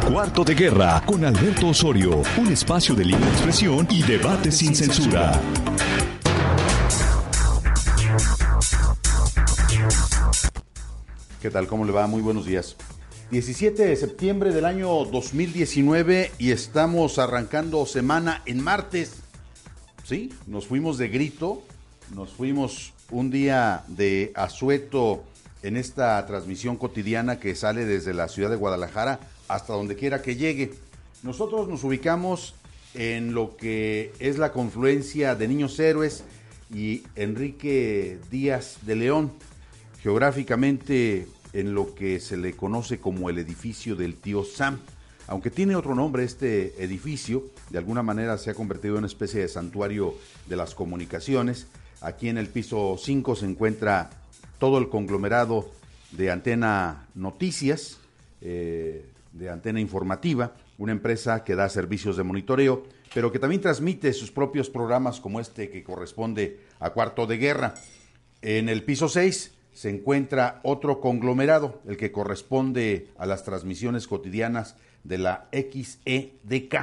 [0.00, 5.40] Cuarto de Guerra con Alberto Osorio, un espacio de libre expresión y debate sin censura.
[11.40, 11.66] ¿Qué tal?
[11.66, 12.06] ¿Cómo le va?
[12.06, 12.76] Muy buenos días.
[13.30, 19.22] 17 de septiembre del año 2019 y estamos arrancando semana en martes.
[20.02, 21.62] Sí, nos fuimos de grito,
[22.14, 25.24] nos fuimos un día de asueto
[25.62, 30.36] en esta transmisión cotidiana que sale desde la ciudad de Guadalajara hasta donde quiera que
[30.36, 30.72] llegue.
[31.22, 32.54] Nosotros nos ubicamos
[32.94, 36.24] en lo que es la confluencia de Niños Héroes
[36.72, 39.32] y Enrique Díaz de León,
[40.02, 44.78] geográficamente en lo que se le conoce como el edificio del tío Sam.
[45.26, 49.40] Aunque tiene otro nombre este edificio, de alguna manera se ha convertido en una especie
[49.40, 50.14] de santuario
[50.46, 51.66] de las comunicaciones.
[52.00, 54.10] Aquí en el piso 5 se encuentra
[54.58, 55.70] todo el conglomerado
[56.12, 57.98] de Antena Noticias,
[58.42, 64.12] eh, de Antena Informativa, una empresa que da servicios de monitoreo, pero que también transmite
[64.12, 67.74] sus propios programas como este que corresponde a Cuarto de Guerra.
[68.42, 74.76] En el piso 6 se encuentra otro conglomerado, el que corresponde a las transmisiones cotidianas
[75.02, 76.76] de la XEDK,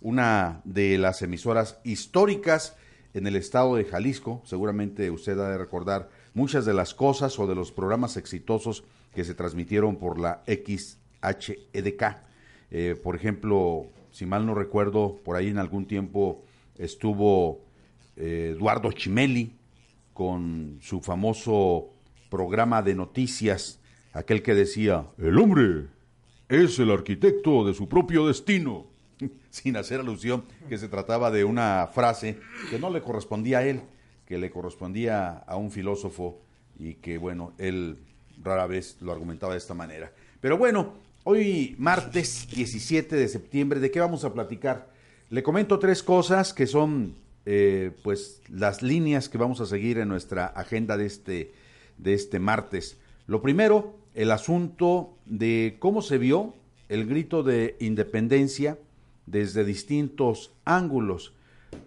[0.00, 2.76] una de las emisoras históricas
[3.14, 4.42] en el estado de Jalisco.
[4.44, 9.24] Seguramente usted ha de recordar muchas de las cosas o de los programas exitosos que
[9.24, 10.42] se transmitieron por la
[11.32, 12.02] XHEDK.
[12.70, 16.44] Eh, por ejemplo, si mal no recuerdo, por ahí en algún tiempo
[16.76, 17.64] estuvo
[18.16, 19.56] eh, Eduardo Chimeli
[20.12, 21.90] con su famoso
[22.30, 23.80] programa de noticias,
[24.12, 25.88] aquel que decía, el hombre
[26.48, 28.86] es el arquitecto de su propio destino,
[29.50, 32.38] sin hacer alusión que se trataba de una frase
[32.70, 33.82] que no le correspondía a él,
[34.26, 36.40] que le correspondía a un filósofo
[36.78, 37.98] y que, bueno, él
[38.42, 40.12] rara vez lo argumentaba de esta manera.
[40.40, 40.94] Pero bueno,
[41.24, 44.90] hoy martes 17 de septiembre, ¿de qué vamos a platicar?
[45.30, 47.14] Le comento tres cosas que son,
[47.46, 51.52] eh, pues, las líneas que vamos a seguir en nuestra agenda de este,
[51.96, 52.98] de este martes.
[53.26, 56.54] Lo primero, el asunto de cómo se vio
[56.90, 58.78] el grito de independencia
[59.24, 61.32] desde distintos ángulos.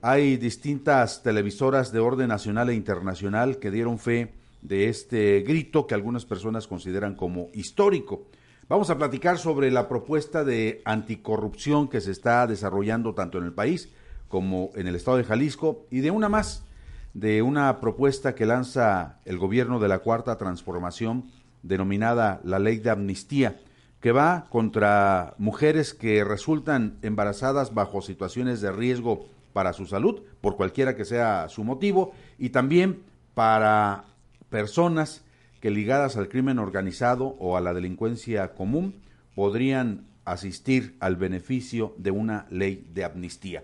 [0.01, 5.93] Hay distintas televisoras de orden nacional e internacional que dieron fe de este grito que
[5.93, 8.25] algunas personas consideran como histórico.
[8.69, 13.53] Vamos a platicar sobre la propuesta de anticorrupción que se está desarrollando tanto en el
[13.53, 13.93] país
[14.27, 16.65] como en el estado de Jalisco y de una más,
[17.13, 21.31] de una propuesta que lanza el gobierno de la Cuarta Transformación
[21.63, 23.57] denominada la Ley de Amnistía,
[24.01, 30.57] que va contra mujeres que resultan embarazadas bajo situaciones de riesgo para su salud, por
[30.57, 33.01] cualquiera que sea su motivo, y también
[33.33, 34.03] para
[34.49, 35.23] personas
[35.69, 39.01] ligadas al crimen organizado o a la delincuencia común
[39.35, 43.63] podrían asistir al beneficio de una ley de amnistía.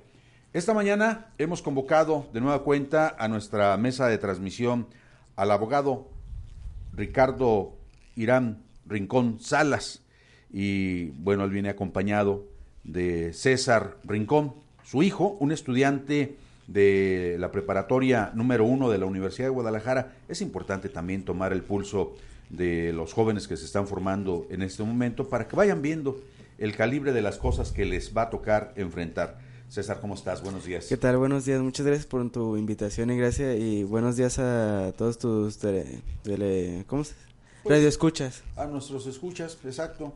[0.53, 4.87] Esta mañana hemos convocado de nueva cuenta a nuestra mesa de transmisión
[5.35, 6.09] al abogado
[6.93, 7.75] Ricardo
[8.15, 10.03] Irán Rincón Salas.
[10.51, 12.45] Y bueno, él viene acompañado
[12.83, 14.53] de César Rincón,
[14.83, 16.37] su hijo, un estudiante
[16.67, 20.15] de la preparatoria número uno de la Universidad de Guadalajara.
[20.27, 22.15] Es importante también tomar el pulso
[22.49, 26.21] de los jóvenes que se están formando en este momento para que vayan viendo
[26.57, 29.39] el calibre de las cosas que les va a tocar enfrentar.
[29.69, 30.43] César, ¿cómo estás?
[30.43, 30.85] Buenos días.
[30.85, 31.17] ¿Qué tal?
[31.17, 31.59] Buenos días.
[31.59, 37.03] Muchas gracias por tu invitación y gracias y buenos días a todos tus tele, ¿cómo
[37.03, 37.15] se?
[37.63, 38.43] Pues, Radio escuchas.
[38.55, 40.13] A nuestros escuchas, exacto.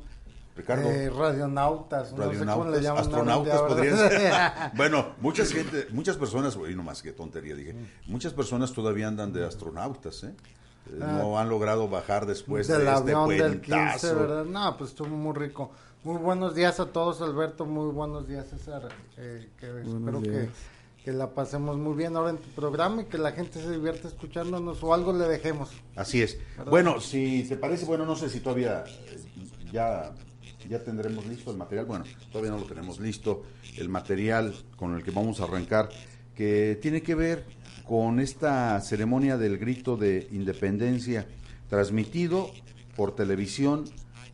[0.58, 0.90] Ricardo.
[0.90, 3.04] Eh, radionautas, no sé cómo le llaman.
[3.04, 4.32] Astronautas podrían ser.
[4.76, 7.76] bueno, muchas gente, muchas personas, y no más que tontería dije,
[8.08, 10.34] muchas personas todavía andan de astronautas, ¿eh?
[10.90, 11.20] eh ah.
[11.22, 14.46] no han logrado bajar después del de este avión del 15, ¿verdad?
[14.46, 15.72] No, pues estuvo muy rico.
[16.04, 17.66] Muy buenos días a todos, Alberto.
[17.66, 18.90] Muy buenos días, César.
[19.18, 20.50] Eh, espero que
[21.08, 24.10] que la pasemos muy bien ahora en tu programa y que la gente se divierta
[24.10, 25.70] escuchándonos o algo le dejemos.
[25.96, 26.38] Así es.
[26.70, 29.18] Bueno, si te parece, bueno, no sé si todavía eh,
[30.68, 31.86] ya, tendremos listo el material.
[31.86, 33.44] Bueno, todavía no lo tenemos listo.
[33.78, 35.90] El material con el que vamos a arrancar,
[36.36, 37.46] que tiene que ver
[37.86, 41.28] con esta ceremonia del grito de independencia
[41.70, 42.52] transmitido
[42.96, 43.86] por televisión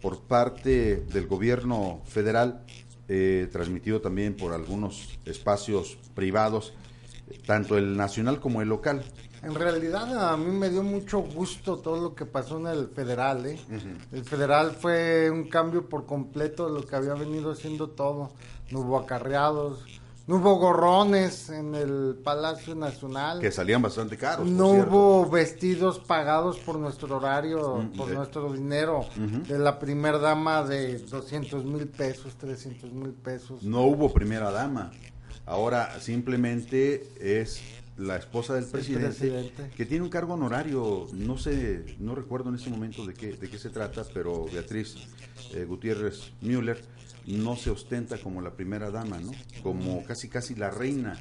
[0.02, 2.66] por parte del gobierno federal
[3.10, 6.74] eh, transmitido también por algunos espacios privados,
[7.46, 9.04] tanto el nacional como el local.
[9.44, 13.46] En realidad a mí me dio mucho gusto todo lo que pasó en el federal.
[13.46, 13.60] ¿eh?
[14.12, 18.32] El federal fue un cambio por completo de lo que había venido haciendo todo.
[18.72, 19.84] No hubo acarreados,
[20.26, 23.42] no hubo gorrones en el Palacio Nacional.
[23.42, 24.48] Que salían bastante caros.
[24.48, 29.06] No hubo vestidos pagados por nuestro horario, mm, por nuestro dinero.
[29.18, 33.64] De la primera dama de 200 mil pesos, 300 mil pesos.
[33.64, 34.92] No hubo primera dama.
[35.46, 37.62] Ahora simplemente es
[37.98, 42.70] la esposa del presidente, que tiene un cargo honorario, no sé, no recuerdo en este
[42.70, 44.96] momento de qué, de qué se trata, pero Beatriz
[45.54, 46.82] eh, Gutiérrez Müller
[47.28, 49.32] no se ostenta como la primera dama, ¿no?
[49.62, 51.20] Como casi casi la reina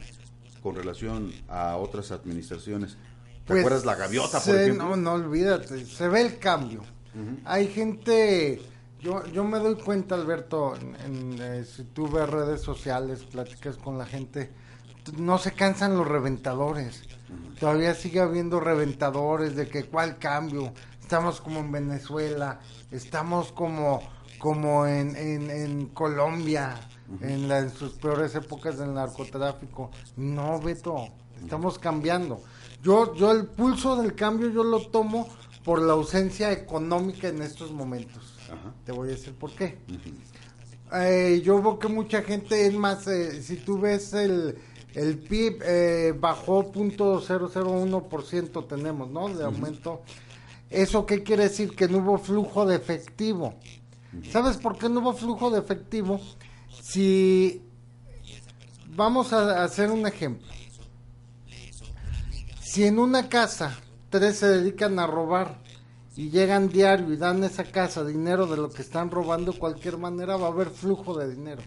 [0.63, 2.93] con relación a otras administraciones.
[2.93, 4.85] ¿Te pues, acuerdas la gaviota, por ejemplo?
[4.85, 6.83] No, no olvídate, se ve el cambio.
[7.45, 8.63] Hay gente,
[9.01, 10.75] yo, yo me doy cuenta, Alberto,
[11.05, 14.51] en, eh, si tú ves redes sociales, platicas con la gente,
[15.17, 17.03] no se cansan los reventadores.
[17.59, 20.73] Todavía sigue habiendo reventadores de que cuál cambio.
[21.01, 22.61] Estamos como en Venezuela,
[22.91, 24.03] estamos como
[24.43, 26.75] como en, en, Colombia,
[27.21, 29.93] en, en sus peores épocas del narcotráfico.
[30.17, 31.07] No, Beto,
[31.41, 32.43] estamos cambiando.
[32.83, 35.29] Yo, yo el pulso del cambio yo lo tomo
[35.65, 38.37] por la ausencia económica en estos momentos.
[38.85, 39.79] Te voy a decir por qué.
[40.93, 44.59] Eh, yo veo que mucha gente, es más, eh, si tú ves el,
[44.95, 49.29] el PIB eh, bajó .001% tenemos, ¿no?
[49.29, 50.03] De aumento.
[50.69, 51.75] ¿Eso qué quiere decir?
[51.75, 53.55] Que no hubo flujo de efectivo.
[54.31, 56.21] ¿Sabes por qué no hubo flujo de efectivo?
[56.69, 57.63] Si
[58.95, 60.47] vamos a hacer un ejemplo.
[62.61, 63.79] Si en una casa
[64.11, 65.59] tres se dedican a robar
[66.17, 69.99] y llegan diario y dan esa casa dinero de lo que están robando, de cualquier
[69.99, 71.63] manera va a haber flujo de dinero.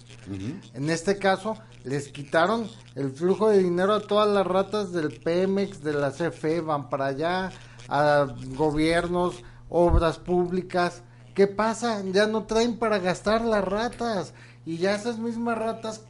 [0.74, 5.84] En este caso, les quitaron el flujo de dinero a todas las ratas del Pemex,
[5.84, 7.52] de la CFE, van para allá,
[7.88, 11.04] a gobiernos, obras públicas,
[11.36, 12.02] ¿Qué pasa?
[12.14, 14.34] Ya no traen para gastar las ratas.
[14.66, 16.02] Y ya esas mismas ratas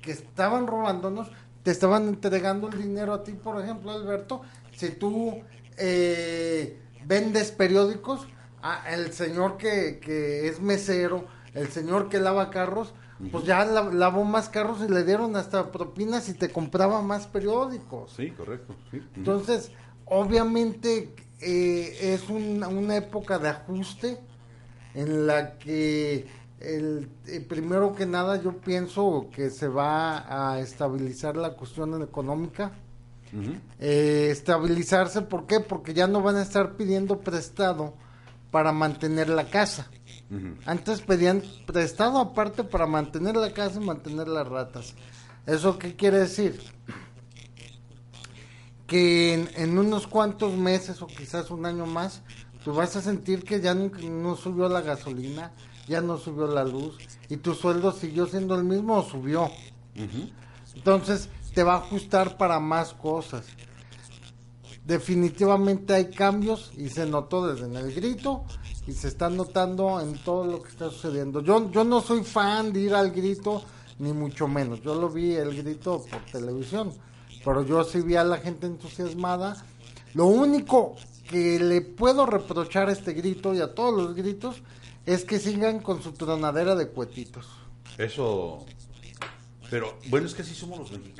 [0.00, 1.28] que estaban robándonos,
[1.64, 4.42] te estaban entregando el dinero a ti, por ejemplo, Alberto.
[4.76, 5.42] Si tú
[5.76, 6.80] eh,
[7.10, 8.28] vendes periódicos,
[8.88, 11.24] el señor que, que es mesero,
[11.54, 12.94] el señor que lava carros,
[13.32, 18.12] pues ya lavó más carros y le dieron hasta propinas y te compraba más periódicos.
[18.12, 18.76] Sí, correcto.
[19.16, 19.72] Entonces,
[20.04, 24.20] obviamente eh, es una época de ajuste
[24.94, 26.28] en la que
[26.60, 32.70] el, eh, primero que nada yo pienso que se va a estabilizar la cuestión económica.
[33.78, 35.60] Eh, estabilizarse, ¿por qué?
[35.60, 37.94] Porque ya no van a estar pidiendo prestado
[38.50, 39.88] para mantener la casa.
[40.64, 44.94] Antes pedían prestado aparte para mantener la casa y mantener las ratas.
[45.46, 46.60] ¿Eso qué quiere decir?
[48.86, 52.22] Que en, en unos cuantos meses o quizás un año más
[52.64, 55.52] tú vas a sentir que ya no, subió la gasolina,
[55.88, 56.96] ya no subió la luz
[57.28, 59.50] y tu sueldo siguió siendo el mismo o subió.
[60.74, 63.44] Entonces te va a ajustar para más cosas.
[64.84, 68.44] Definitivamente hay cambios y se notó desde en el grito
[68.86, 71.42] y se está notando en todo lo que está sucediendo.
[71.42, 73.62] Yo, yo no soy fan de ir al grito,
[73.98, 74.80] ni mucho menos.
[74.82, 76.92] Yo lo vi el grito por televisión,
[77.44, 79.64] pero yo sí vi a la gente entusiasmada.
[80.14, 80.96] Lo único
[81.28, 84.62] que le puedo reprochar a este grito y a todos los gritos
[85.06, 87.46] es que sigan con su tronadera de cuetitos.
[87.96, 88.66] Eso.
[89.70, 91.19] Pero bueno, es que así somos los mexicanos,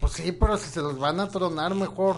[0.00, 2.16] Pues sí, pero si se los van a tronar mejor,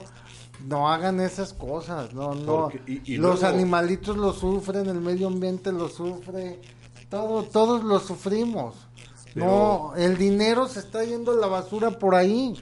[0.67, 2.71] no hagan esas cosas, no, no.
[3.07, 6.61] los animalitos lo sufren, el medio ambiente lo sufre,
[7.09, 8.75] todo, todos lo sufrimos.
[9.35, 12.55] No, el dinero se está yendo a la basura por ahí.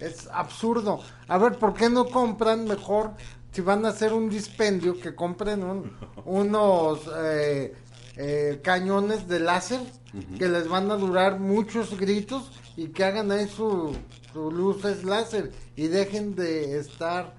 [0.00, 0.98] Es absurdo.
[1.28, 3.12] A ver, ¿por qué no compran mejor
[3.52, 5.62] si van a hacer un dispendio, que compren
[6.24, 7.74] unos eh,
[8.16, 9.80] eh, cañones de láser
[10.38, 13.96] que les van a durar muchos gritos y que hagan ahí su,
[14.34, 17.34] luces láser y dejen de estar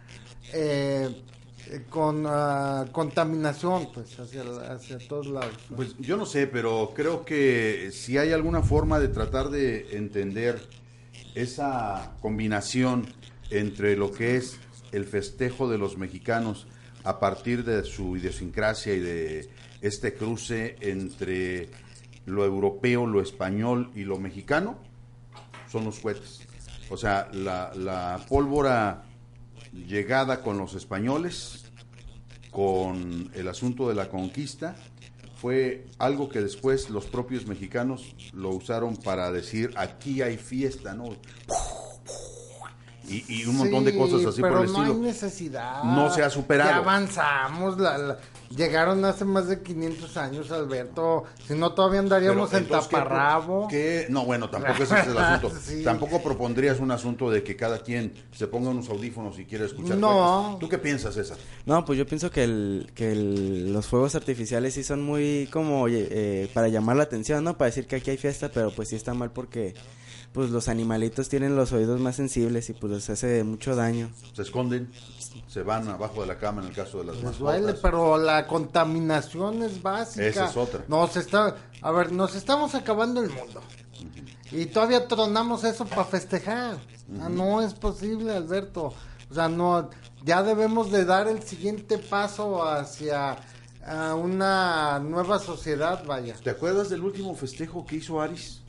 [0.53, 1.09] eh,
[1.89, 5.55] con ah, contaminación pues hacia, hacia todos lados.
[5.75, 10.61] Pues yo no sé, pero creo que si hay alguna forma de tratar de entender
[11.35, 13.07] esa combinación
[13.49, 14.59] entre lo que es
[14.91, 16.67] el festejo de los mexicanos
[17.03, 19.49] a partir de su idiosincrasia y de
[19.81, 21.69] este cruce entre
[22.25, 24.77] lo europeo, lo español y lo mexicano,
[25.69, 26.42] son los cohetes.
[26.89, 29.03] O sea, la, pólvora
[29.71, 31.65] llegada con los españoles,
[32.51, 34.75] con el asunto de la conquista,
[35.35, 41.17] fue algo que después los propios mexicanos lo usaron para decir aquí hay fiesta, ¿no?
[43.07, 44.85] y, un montón de cosas así por el estilo.
[44.85, 45.83] No hay necesidad.
[45.83, 46.69] No se ha superado.
[46.69, 47.77] Ya avanzamos.
[47.77, 48.17] La,
[48.55, 51.23] llegaron hace más de 500 años, Alberto.
[51.47, 53.67] Si no, todavía andaríamos en taparrabo.
[54.09, 55.51] No, bueno, tampoco ese es el asunto.
[55.83, 59.97] Tampoco propondrías un asunto de que cada quien se ponga unos audífonos y quiera escuchar.
[59.97, 60.57] No.
[60.59, 61.37] ¿Tú qué piensas, César?
[61.65, 66.49] No, pues yo pienso que, el, que los fuegos artificiales sí son muy como eh,
[66.53, 67.57] para llamar la atención, ¿no?
[67.57, 69.73] Para decir que aquí hay fiesta, pero pues sí está mal porque
[70.33, 74.09] pues los animalitos tienen los oídos más sensibles y pues les hace mucho daño.
[74.33, 74.89] Se esconden,
[75.47, 78.47] se van abajo de la cama en el caso de las les duele, pero la
[78.47, 80.25] contaminación es básica.
[80.25, 80.83] Esa es otra.
[80.87, 83.61] Nos está, a ver, nos estamos acabando el mundo.
[84.51, 86.77] Y todavía tronamos eso para festejar.
[87.19, 88.93] Ah, no es posible, Alberto.
[89.29, 89.89] O sea, no,
[90.23, 93.37] ya debemos de dar el siguiente paso hacia
[94.15, 96.35] una nueva sociedad, vaya.
[96.41, 98.61] ¿Te acuerdas del último festejo que hizo Aris?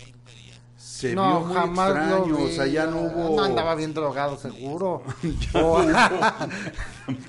[0.94, 3.34] Se no, vio muy jamás extraño, o sea, ya no hubo...
[3.34, 5.02] No andaba bien drogado, seguro.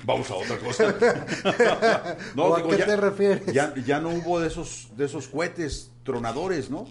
[0.04, 0.94] Vamos a otra cosa.
[2.36, 3.52] no, ¿A qué te refieres?
[3.52, 6.86] Ya, ya no hubo de esos, de esos cohetes tronadores, ¿no?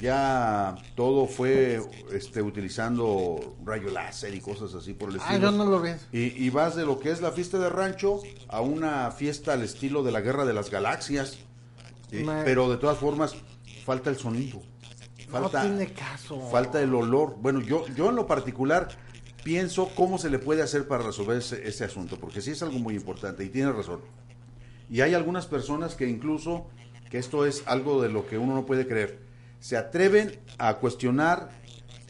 [0.00, 5.36] Ya todo fue este, utilizando rayo láser y cosas así por el estilo.
[5.36, 5.90] Ah, yo no lo vi.
[6.10, 9.62] Y, y vas de lo que es la fiesta de rancho a una fiesta al
[9.62, 11.38] estilo de la Guerra de las Galaxias.
[12.10, 13.36] Pero de todas formas,
[13.84, 14.62] falta el sonido.
[15.28, 16.40] Falta, no tiene caso.
[16.50, 17.36] Falta el olor.
[17.38, 18.88] Bueno, yo, yo en lo particular
[19.42, 22.94] pienso cómo se le puede hacer para resolver ese, asunto, porque sí es algo muy
[22.94, 24.00] importante y tiene razón.
[24.90, 26.66] Y hay algunas personas que incluso,
[27.10, 29.20] que esto es algo de lo que uno no puede creer,
[29.60, 31.50] se atreven a cuestionar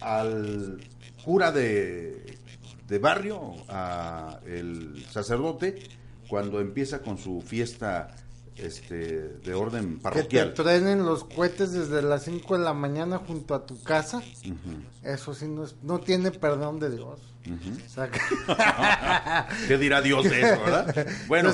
[0.00, 0.80] al
[1.24, 2.38] cura de,
[2.86, 5.82] de barrio, a el sacerdote,
[6.28, 8.14] cuando empieza con su fiesta
[8.58, 10.50] este, de orden parroquial.
[10.50, 14.22] Que te trenen los cohetes desde las 5 de la mañana junto a tu casa.
[15.02, 17.20] Eso sí no, no tiene perdón de Dios.
[19.68, 21.06] ¿Qué dirá Dios de eso, verdad?
[21.28, 21.52] Bueno,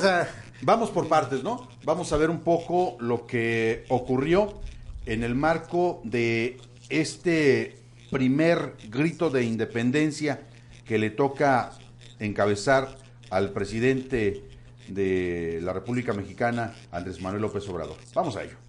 [0.61, 1.67] vamos por partes, ¿no?
[1.83, 4.59] Vamos a ver un poco lo que ocurrió
[5.05, 6.57] en el marco de
[6.89, 7.77] este
[8.11, 10.41] primer grito de independencia
[10.85, 11.71] que le toca
[12.19, 12.97] encabezar
[13.29, 14.43] al presidente
[14.87, 17.97] de la República Mexicana, Andrés Manuel López Obrador.
[18.13, 18.64] Vamos a ello.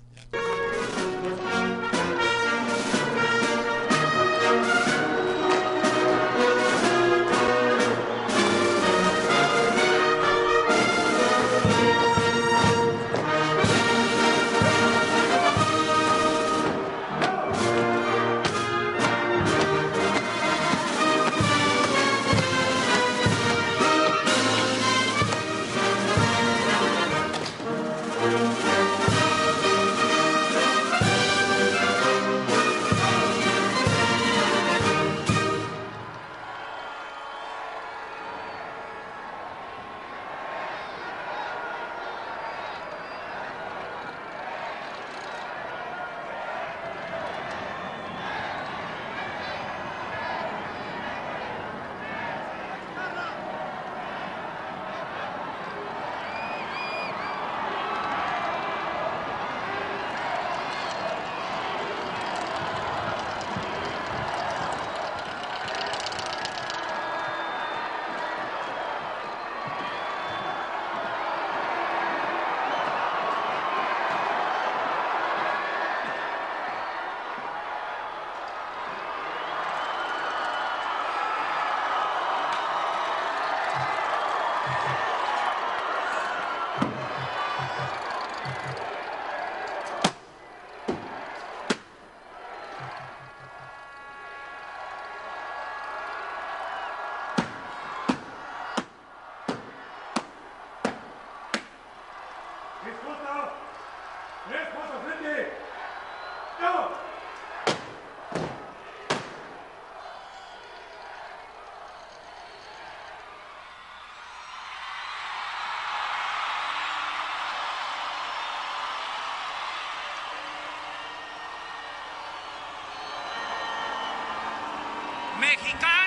[125.66, 126.05] eficaz.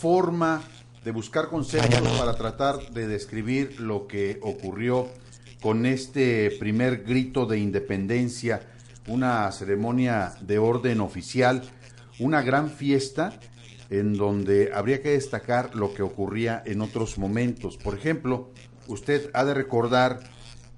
[0.00, 0.62] Forma
[1.04, 5.08] de buscar conceptos para tratar de describir lo que ocurrió
[5.60, 8.62] con este primer grito de independencia,
[9.06, 11.62] una ceremonia de orden oficial,
[12.18, 13.38] una gran fiesta
[13.90, 17.76] en donde habría que destacar lo que ocurría en otros momentos.
[17.76, 18.52] Por ejemplo,
[18.86, 20.20] usted ha de recordar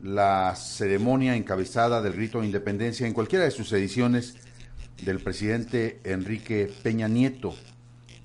[0.02, 4.34] la ceremonia encabezada del grito de independencia en cualquiera de sus ediciones
[5.04, 7.54] del presidente Enrique Peña Nieto.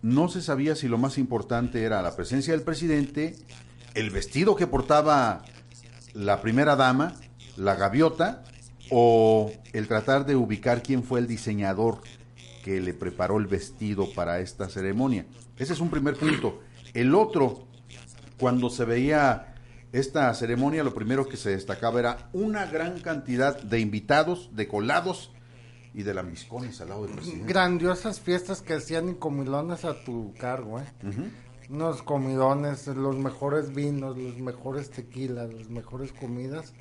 [0.07, 3.35] No se sabía si lo más importante era la presencia del presidente,
[3.93, 5.43] el vestido que portaba
[6.13, 7.15] la primera dama,
[7.57, 8.45] la gaviota,
[8.89, 11.99] o el tratar de ubicar quién fue el diseñador
[12.63, 15.25] que le preparó el vestido para esta ceremonia.
[15.57, 16.61] Ese es un primer punto.
[16.93, 17.67] El otro,
[18.39, 19.55] cuando se veía
[19.91, 25.33] esta ceremonia, lo primero que se destacaba era una gran cantidad de invitados, de colados
[25.97, 27.51] y de lambiscones al lado del presidente.
[27.51, 30.85] Grandiosas fiestas que hacían y comilones a tu cargo, ¿eh?
[31.71, 36.75] Unos comidones, los mejores vinos, los mejores tequilas, las mejores comidas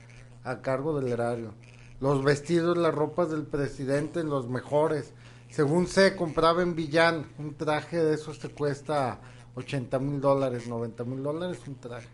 [0.45, 1.55] a cargo del erario.
[1.99, 5.15] Los vestidos, las ropas del presidente, los mejores.
[5.49, 9.19] Según se compraba en Villán, un traje de esos te cuesta
[9.55, 12.09] 80 mil dólares, 90 mil dólares un traje.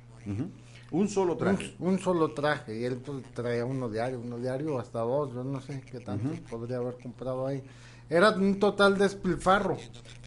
[0.92, 1.74] Un solo traje.
[1.78, 5.60] Un, solo traje, y él pues, traía uno diario, uno diario hasta dos, yo no
[5.60, 7.62] sé qué tanto podría haber comprado ahí.
[8.10, 9.78] Era un total despilfarro.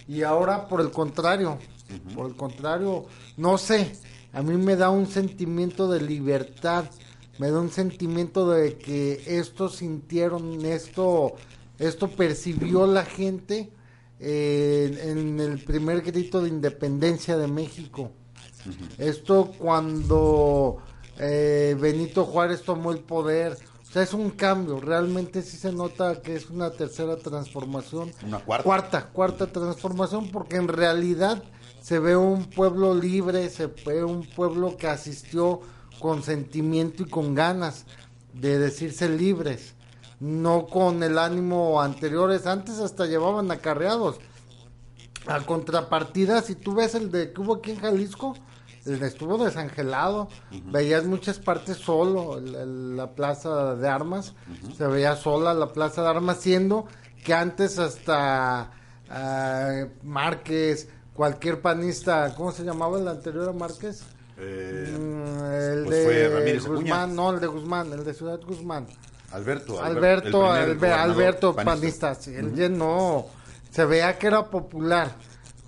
[0.08, 1.60] Y ahora, por el contrario,
[2.16, 3.06] por el contrario,
[3.38, 3.94] no sé,
[4.34, 6.86] a mí me da un sentimiento de libertad,
[7.38, 11.36] me da un sentimiento de que esto sintieron, esto,
[11.78, 13.72] esto percibió la gente
[14.20, 18.12] eh, en el primer grito de independencia de México.
[18.98, 20.78] Esto cuando
[21.18, 26.22] eh, Benito Juárez tomó el poder, o sea, es un cambio, realmente sí se nota
[26.22, 28.12] que es una tercera transformación.
[28.26, 28.64] Una cuarta.
[28.64, 31.44] Cuarta, cuarta transformación, porque en realidad
[31.82, 35.62] se ve un pueblo libre, se ve un pueblo que asistió
[36.00, 37.86] con sentimiento y con ganas
[38.34, 39.76] de decirse libres,
[40.20, 44.18] no con el ánimo anteriores, antes hasta llevaban acarreados.
[45.28, 48.36] A contrapartida, si tú ves el de que hubo aquí en Jalisco,
[48.86, 50.30] estuvo desangelado,
[50.66, 54.34] veías muchas partes solo, la plaza de armas,
[54.78, 56.86] se veía sola la plaza de armas, siendo
[57.24, 58.72] que antes hasta
[59.10, 64.04] uh, Márquez, cualquier panista, ¿cómo se llamaba el anterior a Márquez?
[64.38, 67.16] Eh, mm, el pues de fue Ramírez Guzmán, Acuña.
[67.16, 68.86] no, el de Guzmán, el de Ciudad Guzmán.
[69.32, 69.82] Alberto.
[69.82, 71.74] Alberto, el primer Albe- gobernador Alberto panista.
[71.74, 73.26] panista, sí, él llenó,
[73.72, 75.16] se veía que era popular,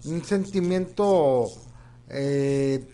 [0.05, 1.45] un sentimiento
[2.09, 2.87] eh,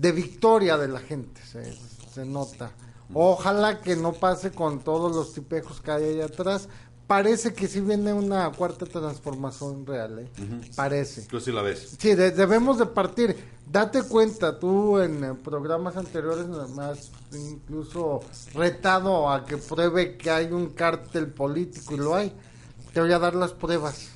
[0.00, 1.76] de victoria de la gente, se,
[2.14, 2.70] se nota.
[3.12, 6.68] Ojalá que no pase con todos los tipejos que hay ahí atrás.
[7.06, 10.30] Parece que sí viene una cuarta transformación real, ¿eh?
[10.76, 11.22] Parece.
[11.22, 11.96] Tú sí la ves.
[11.98, 13.36] Sí, de- debemos de partir.
[13.66, 18.20] Date cuenta, tú en programas anteriores me has incluso
[18.54, 22.32] retado a que pruebe que hay un cártel político y lo hay.
[22.94, 24.08] Te voy a dar las pruebas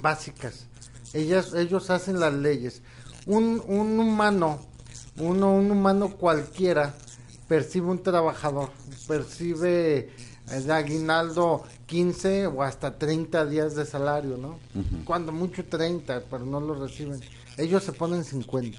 [0.00, 0.66] básicas.
[1.12, 2.82] Ellas, ellos hacen las leyes.
[3.26, 4.58] Un, un humano,
[5.18, 6.94] uno, un humano cualquiera,
[7.48, 8.70] percibe un trabajador,
[9.06, 10.10] percibe
[10.50, 14.58] el aguinaldo 15 o hasta 30 días de salario, ¿no?
[15.04, 17.20] Cuando mucho 30, pero no lo reciben.
[17.56, 18.78] Ellos se ponen 50.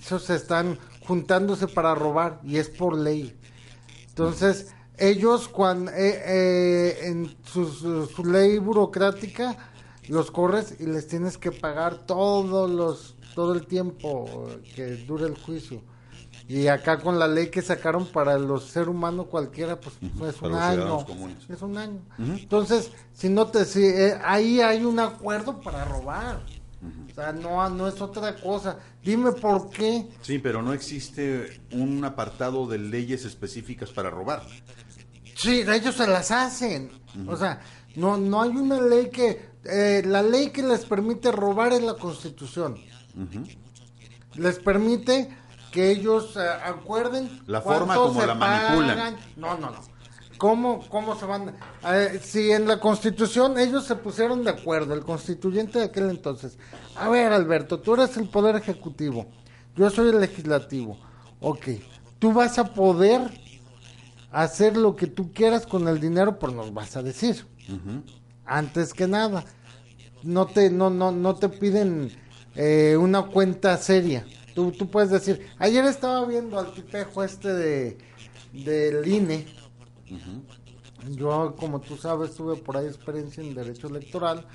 [0.00, 3.36] Esos están juntándose para robar y es por ley.
[4.08, 9.56] Entonces, ellos cuando en su, su- su ley burocrática
[10.12, 15.38] los corres y les tienes que pagar todos los todo el tiempo que dure el
[15.38, 15.82] juicio.
[16.46, 19.96] Y acá con la ley que sacaron para los ser humano cualquiera, pues
[20.28, 21.06] es un año.
[21.48, 22.00] Es un año.
[22.18, 26.42] Entonces, si no te si, eh, ahí hay un acuerdo para robar.
[27.10, 28.76] O sea, no, no es otra cosa.
[29.02, 30.08] Dime por qué.
[30.20, 34.42] Sí, pero no existe un apartado de leyes específicas para robar.
[35.36, 36.90] Sí, ellos se las hacen.
[37.26, 37.62] O sea,
[37.96, 39.51] no, no hay una ley que...
[39.64, 42.76] eh, la ley que les permite robar es la constitución.
[44.34, 45.28] Les permite
[45.70, 47.42] que ellos eh, acuerden...
[47.46, 48.96] La forma como la manipulan.
[48.96, 49.16] pagan.
[49.36, 49.92] No, no, no.
[50.42, 51.54] ¿Cómo, cómo se van?
[51.86, 56.58] Eh, si en la constitución ellos se pusieron de acuerdo, el constituyente de aquel entonces.
[56.96, 59.26] A ver, Alberto, tú eres el poder ejecutivo,
[59.76, 60.98] yo soy el legislativo.
[61.38, 61.68] Ok,
[62.18, 63.30] tú vas a poder
[64.32, 67.46] hacer lo que tú quieras con el dinero, pero nos vas a decir.
[68.44, 69.44] Antes que nada,
[70.22, 72.10] no te, no, no, no te piden
[72.54, 74.24] eh, una cuenta seria.
[74.54, 77.98] Tú, tú puedes decir, ayer estaba viendo al tipejo este de
[78.52, 79.46] del INE
[81.10, 84.46] Yo, como tú sabes, tuve por ahí experiencia en derecho electoral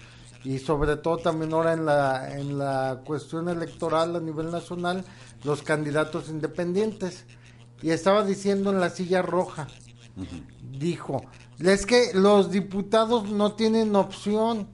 [0.44, 5.04] y sobre todo también ahora en la, en la cuestión electoral a nivel nacional,
[5.44, 7.26] los candidatos independientes.
[7.82, 9.68] Y estaba diciendo en la silla roja,
[10.62, 11.22] dijo,
[11.60, 14.68] es que los diputados no tienen opción.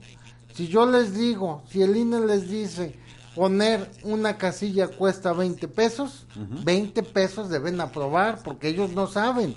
[0.54, 2.98] Si yo les digo, si el INE les dice
[3.34, 9.56] poner una casilla cuesta 20 pesos, 20 pesos deben aprobar porque ellos no saben.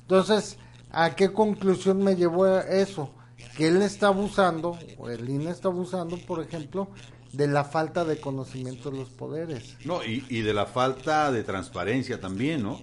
[0.00, 0.58] Entonces,
[0.90, 3.10] ¿a qué conclusión me llevó eso?
[3.56, 6.88] Que él está abusando, o el INE está abusando, por ejemplo,
[7.32, 9.76] de la falta de conocimiento de los poderes.
[9.84, 12.82] No, y, y de la falta de transparencia también, ¿no?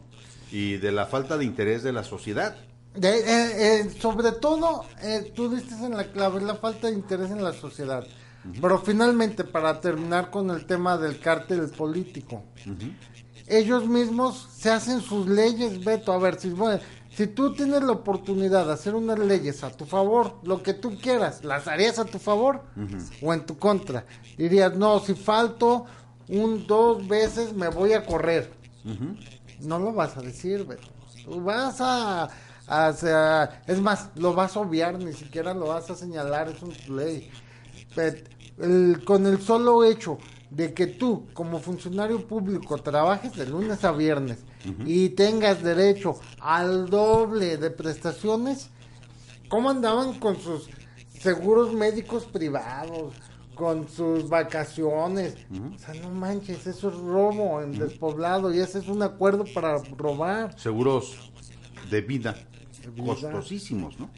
[0.52, 2.58] Y de la falta de interés de la sociedad.
[3.00, 3.22] De, eh,
[3.80, 7.54] eh, sobre todo, eh, tú diste en la clave, la falta de interés en la
[7.54, 8.06] sociedad.
[8.62, 12.44] Pero finalmente, para terminar con el tema del cártel político,
[13.48, 16.12] ellos mismos se hacen sus leyes, Beto.
[16.12, 16.82] A ver, si, bueno,
[17.16, 20.98] si tú tienes la oportunidad de hacer unas leyes a tu favor, lo que tú
[20.98, 22.64] quieras, ¿las harías a tu favor
[23.22, 24.06] o en tu contra?
[24.38, 25.86] Dirías, no, si falto
[26.28, 28.52] un, dos veces me voy a correr.
[29.62, 30.88] No lo vas a decir, Beto.
[31.26, 32.30] Tú vas a,
[32.70, 36.74] a, Es más, lo vas a obviar, ni siquiera lo vas a señalar, es un
[36.96, 37.30] ley.
[38.58, 40.18] El, con el solo hecho
[40.50, 44.40] de que tú, como funcionario público, trabajes de lunes a viernes
[44.86, 48.70] y tengas derecho al doble de prestaciones,
[49.48, 50.70] ¿cómo andaban con sus
[51.20, 53.14] seguros médicos privados?
[53.60, 55.36] con sus vacaciones.
[55.76, 59.78] O sea, no manches, eso es robo en despoblado y ese es un acuerdo para
[59.98, 60.58] robar.
[60.58, 61.30] Seguros
[61.90, 62.38] de vida,
[62.98, 64.10] costosísimos, ¿no?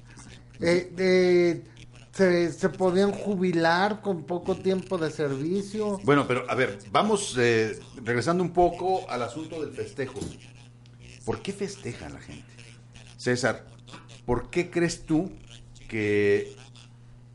[0.59, 1.63] Eh,
[2.11, 5.99] se, se, podían jubilar con poco tiempo de servicio.
[6.03, 10.19] Bueno, pero a ver, vamos eh, regresando un poco al asunto del festejo.
[11.25, 12.45] ¿Por qué festeja la gente?
[13.17, 13.65] César,
[14.25, 15.31] ¿por qué crees tú
[15.87, 16.55] que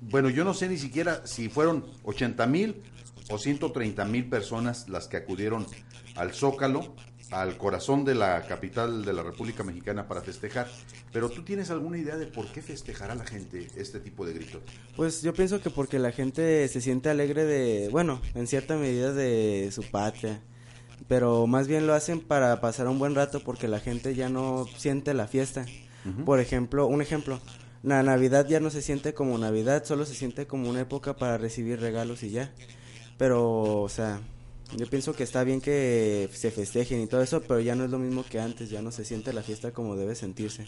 [0.00, 2.82] bueno, yo no sé ni siquiera si fueron 80 mil
[3.30, 5.66] o 130 mil personas las que acudieron
[6.14, 6.94] al Zócalo,
[7.30, 10.68] al corazón de la capital de la República Mexicana para festejar.
[11.12, 14.62] Pero tú tienes alguna idea de por qué festejará la gente este tipo de gritos?
[14.94, 19.12] Pues yo pienso que porque la gente se siente alegre de, bueno, en cierta medida
[19.12, 20.40] de su patria.
[21.08, 24.66] Pero más bien lo hacen para pasar un buen rato porque la gente ya no
[24.76, 25.66] siente la fiesta.
[26.24, 27.40] Por ejemplo, un ejemplo,
[27.82, 31.36] la Navidad ya no se siente como Navidad, solo se siente como una época para
[31.36, 32.52] recibir regalos y ya.
[33.18, 34.20] Pero, o sea,
[34.74, 37.90] yo pienso que está bien que se festejen y todo eso, pero ya no es
[37.90, 40.66] lo mismo que antes, ya no se siente la fiesta como debe sentirse.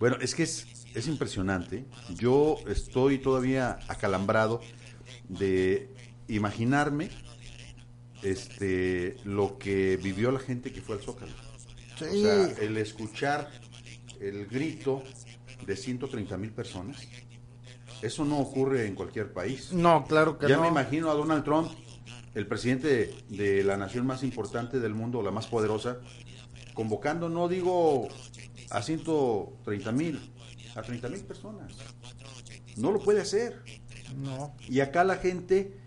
[0.00, 1.84] Bueno, es que es, es impresionante.
[2.16, 4.60] Yo estoy todavía acalambrado
[5.28, 5.88] de
[6.26, 7.10] imaginarme
[8.22, 11.32] este lo que vivió la gente que fue al Zócalo.
[11.94, 13.50] O sea, el escuchar
[14.20, 15.02] el grito
[15.66, 17.06] de 130 mil personas.
[18.02, 19.72] Eso no ocurre en cualquier país.
[19.72, 20.50] No, claro que no.
[20.50, 21.70] Ya me imagino a Donald Trump,
[22.34, 25.98] el presidente de, la nación más importante del mundo, la más poderosa,
[26.74, 28.08] convocando, no digo
[28.70, 30.32] a 130 mil,
[30.74, 31.74] a 30 mil personas.
[32.76, 33.62] No lo puede hacer.
[34.16, 34.54] No.
[34.68, 35.78] Y acá la gente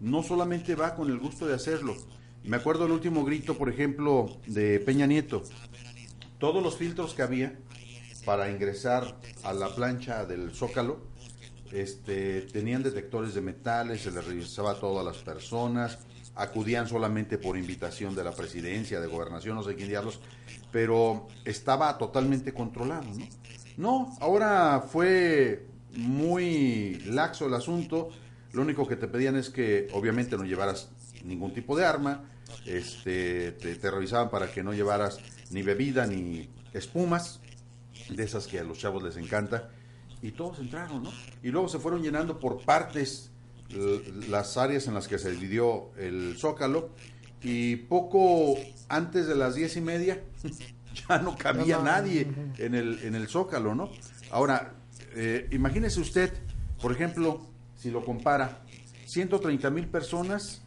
[0.00, 1.96] no solamente va con el gusto de hacerlo.
[2.42, 5.42] Me acuerdo el último grito, por ejemplo, de Peña Nieto.
[6.38, 7.58] Todos los filtros que había
[8.26, 11.00] para ingresar a la plancha del Zócalo,
[11.74, 15.98] este, tenían detectores de metales, se les revisaba a todas las personas,
[16.36, 20.20] acudían solamente por invitación de la presidencia, de gobernación, no sé quién diablos,
[20.70, 23.26] pero estaba totalmente controlado, ¿no?
[23.76, 28.10] No, ahora fue muy laxo el asunto,
[28.52, 30.90] lo único que te pedían es que obviamente no llevaras
[31.24, 32.22] ningún tipo de arma,
[32.66, 35.18] este, te, te revisaban para que no llevaras
[35.50, 37.40] ni bebida ni espumas,
[38.08, 39.70] de esas que a los chavos les encanta,
[40.24, 41.12] y todos entraron, ¿no?
[41.42, 43.30] Y luego se fueron llenando por partes
[44.28, 46.90] las áreas en las que se dividió el Zócalo,
[47.42, 48.56] y poco
[48.88, 50.22] antes de las diez y media
[51.08, 53.90] ya no cabía nadie en el, en el Zócalo, ¿no?
[54.30, 54.72] Ahora,
[55.14, 56.32] eh, imagínese usted,
[56.80, 58.62] por ejemplo, si lo compara,
[59.04, 60.62] 130 mil personas,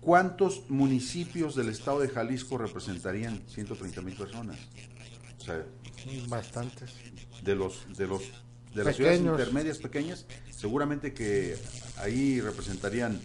[0.00, 4.58] ¿cuántos municipios del estado de Jalisco representarían 130 mil personas?
[5.38, 5.64] O sea,
[6.26, 6.90] Bastantes.
[7.42, 8.22] De los, de los,
[8.74, 10.26] de las ciudades intermedias pequeñas,
[10.56, 11.56] seguramente que
[11.98, 13.20] ahí representarían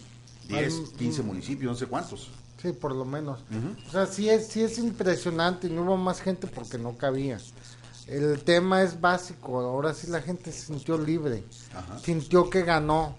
[0.48, 2.30] 10, 15 municipios, no sé cuántos.
[2.60, 3.40] Sí, por lo menos.
[3.86, 7.38] O sea, sí es, sí es impresionante y no hubo más gente porque no cabía.
[8.08, 11.44] El tema es básico, ahora sí la gente se sintió libre,
[12.02, 13.14] sintió que ganó.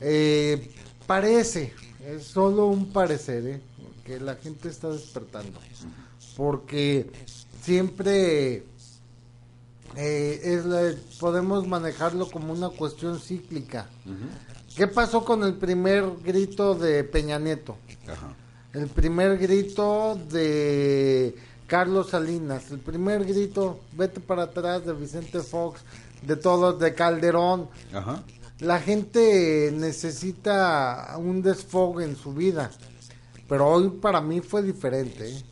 [0.00, 0.70] Eh,
[1.06, 1.72] parece,
[2.06, 3.60] es solo un parecer, ¿eh?
[4.04, 5.58] que la gente está despertando.
[6.36, 7.10] Porque
[7.62, 8.64] siempre
[9.96, 13.88] eh, es podemos manejarlo como una cuestión cíclica.
[14.76, 17.76] ¿Qué pasó con el primer grito de Peña Nieto?
[18.74, 21.34] El primer grito de
[21.66, 25.80] Carlos Salinas, el primer grito, vete para atrás de Vicente Fox,
[26.22, 27.68] de todos, de Calderón.
[28.60, 32.70] La gente necesita un desfogue en su vida,
[33.48, 35.30] pero hoy para mí fue diferente.
[35.30, 35.42] ¿eh?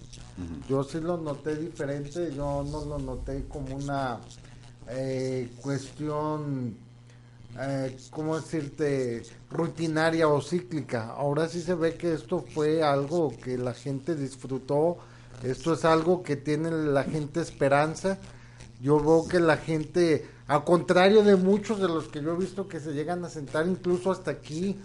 [0.69, 4.19] Yo sí lo noté diferente, yo no lo noté como una
[4.89, 6.77] eh, cuestión
[7.61, 9.23] eh, ¿cómo decirte?
[9.51, 11.11] rutinaria o cíclica.
[11.11, 14.99] Ahora sí se ve que esto fue algo que la gente disfrutó,
[15.43, 18.19] esto es algo que tiene la gente esperanza.
[18.81, 22.67] Yo veo que la gente, a contrario de muchos de los que yo he visto
[22.67, 24.77] que se llegan a sentar incluso hasta aquí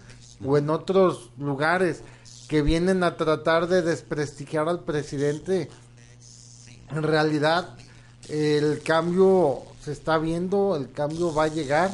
[0.44, 2.02] o en otros lugares,
[2.50, 5.70] que vienen a tratar de desprestigiar al presidente,
[6.90, 7.76] en realidad
[8.28, 11.92] el cambio se está viendo, el cambio va a llegar.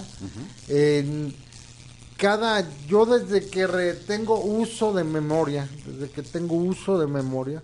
[2.16, 3.66] cada, yo desde que
[4.06, 7.62] tengo uso de memoria, desde que tengo uso de memoria,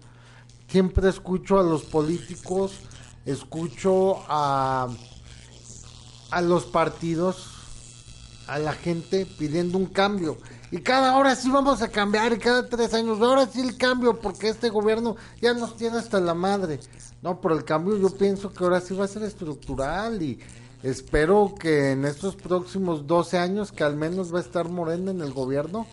[0.69, 2.73] siempre escucho a los políticos,
[3.25, 4.89] escucho a,
[6.31, 7.53] a los partidos,
[8.49, 10.37] a la gente pidiendo un cambio.
[10.73, 14.19] Y cada hora sí vamos a cambiar, y cada tres años, ahora sí el cambio,
[14.19, 16.81] porque este gobierno ya nos tiene hasta la madre.
[17.21, 20.41] No, por el cambio yo pienso que ahora sí va a ser estructural y
[20.83, 25.21] espero que en estos próximos 12 años que al menos va a estar Morena en
[25.21, 25.87] el gobierno,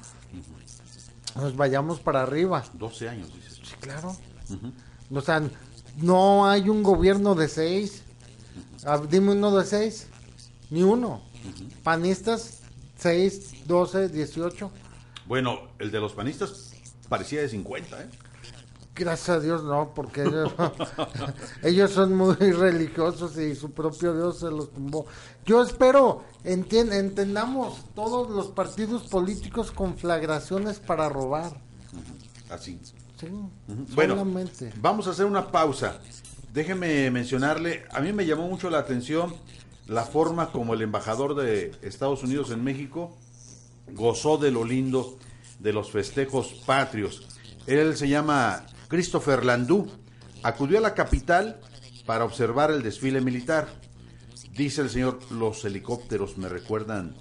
[1.36, 2.64] nos vayamos para arriba.
[2.74, 3.60] 12 años, dices.
[3.62, 4.16] Sí, claro.
[5.14, 5.44] O sea,
[5.98, 8.02] no hay un gobierno de 6.
[8.86, 10.08] Ah, dime uno de 6.
[10.70, 11.22] Ni uno.
[11.84, 12.59] Panistas,
[13.00, 14.72] 6, 12, 18.
[15.26, 16.74] Bueno, el de los panistas
[17.08, 18.10] parecía de 50, ¿eh?
[18.96, 20.24] Gracias a Dios no, porque
[21.64, 25.06] ellos, son muy religiosos y su propio Dios se los tumbó.
[25.46, 31.62] Yo espero entendamos todos los partidos políticos con flagraciones para robar.
[32.50, 32.78] Así.
[33.18, 33.28] Sí,
[33.96, 34.26] bueno,
[34.82, 36.02] vamos a hacer una pausa.
[36.54, 39.34] Déjeme mencionarle, a mí me llamó mucho la atención
[39.90, 43.18] la forma como el embajador de Estados Unidos en México
[43.88, 45.18] gozó de lo lindo
[45.58, 47.28] de los festejos patrios.
[47.66, 49.90] Él se llama Christopher Landú
[50.44, 51.60] acudió a la capital
[52.06, 53.68] para observar el desfile militar.
[54.52, 57.16] Dice el señor, los helicópteros me recuerdan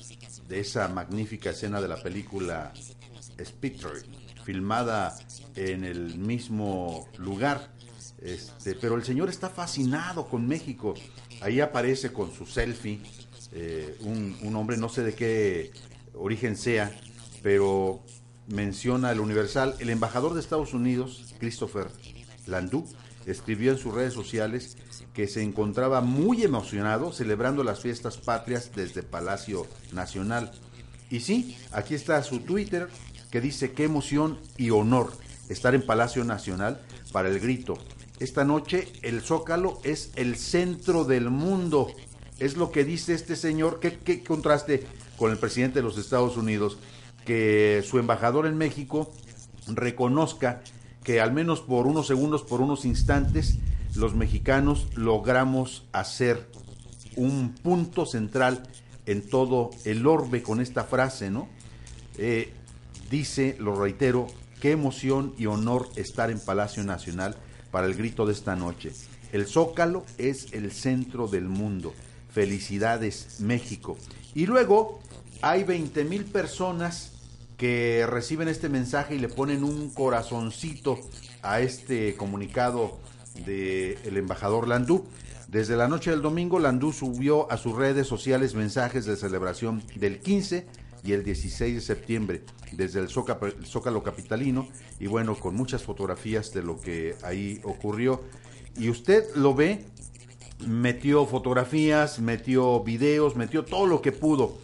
[0.46, 2.72] de esa magnífica escena de la película
[3.42, 4.02] Spectre,
[4.44, 5.16] filmada
[5.54, 7.72] en el mismo lugar.
[8.20, 10.94] Este, pero el señor está fascinado con México.
[11.40, 13.00] Ahí aparece con su selfie
[13.52, 15.70] eh, un, un hombre, no sé de qué
[16.14, 16.90] origen sea,
[17.42, 18.02] pero
[18.48, 21.88] menciona el Universal, el embajador de Estados Unidos, Christopher
[22.46, 22.86] Landú,
[23.26, 24.76] escribió en sus redes sociales
[25.12, 30.50] que se encontraba muy emocionado celebrando las fiestas patrias desde Palacio Nacional.
[31.10, 32.88] Y sí, aquí está su Twitter
[33.30, 35.12] que dice qué emoción y honor
[35.48, 36.80] estar en Palacio Nacional
[37.12, 37.78] para el grito.
[38.20, 41.88] Esta noche el Zócalo es el centro del mundo.
[42.38, 43.80] Es lo que dice este señor.
[43.80, 44.84] ¿Qué, qué contraste
[45.16, 46.78] con el presidente de los Estados Unidos?
[47.28, 49.12] que su embajador en México
[49.66, 50.62] reconozca
[51.04, 53.58] que al menos por unos segundos, por unos instantes,
[53.94, 56.48] los mexicanos logramos hacer
[57.16, 58.62] un punto central
[59.04, 61.50] en todo el orbe con esta frase, ¿no?
[62.16, 62.54] Eh,
[63.10, 64.26] dice, lo reitero,
[64.62, 67.36] qué emoción y honor estar en Palacio Nacional
[67.70, 68.92] para el grito de esta noche.
[69.32, 71.94] El Zócalo es el centro del mundo.
[72.30, 73.96] Felicidades, México.
[74.34, 75.00] Y luego
[75.42, 77.12] hay 20 mil personas
[77.56, 80.98] que reciben este mensaje y le ponen un corazoncito
[81.42, 82.98] a este comunicado
[83.44, 85.04] del embajador Landú.
[85.48, 90.20] Desde la noche del domingo, Landú subió a sus redes sociales mensajes de celebración del
[90.20, 90.66] 15
[91.04, 94.68] y el 16 de septiembre desde el Zócalo Capitalino
[95.00, 98.22] y bueno, con muchas fotografías de lo que ahí ocurrió.
[98.76, 99.84] Y usted lo ve,
[100.66, 104.58] metió fotografías, metió videos, metió todo lo que pudo.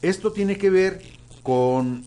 [0.00, 1.02] Esto tiene que ver
[1.42, 2.04] con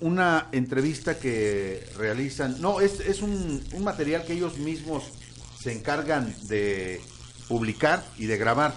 [0.00, 5.04] una entrevista que realizan, no, es, es un, material que ellos mismos
[5.58, 7.00] se encargan de
[7.48, 8.74] publicar y de grabar.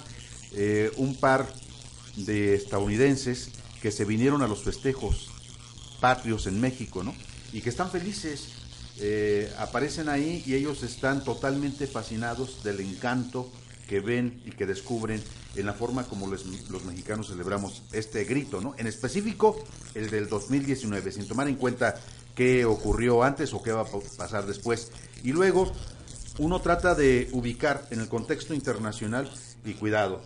[0.54, 1.46] Eh, un par
[2.16, 3.52] de estadounidenses
[3.88, 5.30] que se vinieron a los festejos
[6.02, 7.16] patrios en México, ¿no?
[7.54, 8.50] Y que están felices,
[8.98, 13.50] eh, aparecen ahí y ellos están totalmente fascinados del encanto
[13.88, 15.24] que ven y que descubren
[15.56, 16.46] en la forma como los,
[16.86, 18.76] mexicanos celebramos este grito, ¿no?
[18.78, 19.58] En específico,
[19.96, 21.96] el del 2019, sin tomar en cuenta
[22.36, 24.92] qué ocurrió antes o qué va a pasar después.
[25.24, 25.72] Y luego,
[26.40, 29.32] uno trata de ubicar en el contexto internacional
[29.64, 30.22] y cuidado.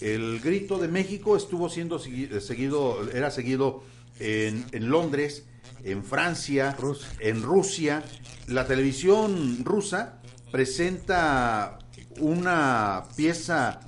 [0.00, 3.84] El grito de México estuvo siendo seguido, era seguido
[4.18, 5.46] en, en Londres,
[5.84, 6.76] en Francia,
[7.18, 8.02] en Rusia.
[8.48, 11.78] La televisión rusa presenta
[12.18, 13.80] una pieza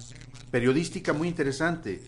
[0.51, 2.03] periodística muy interesante.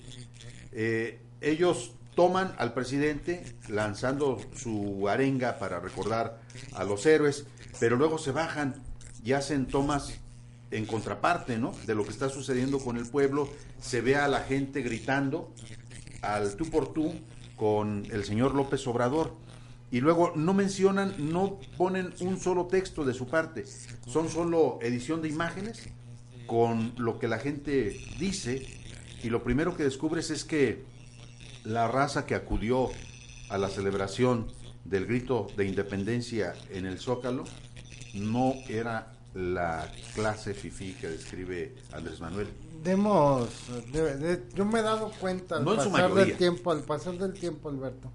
[0.72, 6.40] Eh, ellos toman al presidente lanzando su arenga para recordar
[6.74, 7.46] a los héroes,
[7.80, 8.82] pero luego se bajan
[9.24, 10.14] y hacen tomas
[10.74, 11.72] en contraparte, ¿no?
[11.86, 13.48] De lo que está sucediendo con el pueblo,
[13.80, 15.52] se ve a la gente gritando
[16.20, 17.14] al tú por tú
[17.56, 19.32] con el señor López Obrador.
[19.92, 23.64] Y luego no mencionan, no ponen un solo texto de su parte,
[24.08, 25.88] son solo edición de imágenes
[26.46, 28.66] con lo que la gente dice
[29.22, 30.84] y lo primero que descubres es que
[31.62, 32.90] la raza que acudió
[33.48, 34.48] a la celebración
[34.84, 37.44] del grito de independencia en el Zócalo
[38.14, 42.48] no era la clase fifí que describe Andrés Manuel.
[42.82, 43.48] Demos,
[44.54, 48.10] yo me he dado cuenta al pasar del tiempo, al pasar del tiempo, Alberto.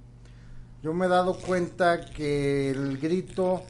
[0.82, 3.64] Yo me he dado cuenta que el grito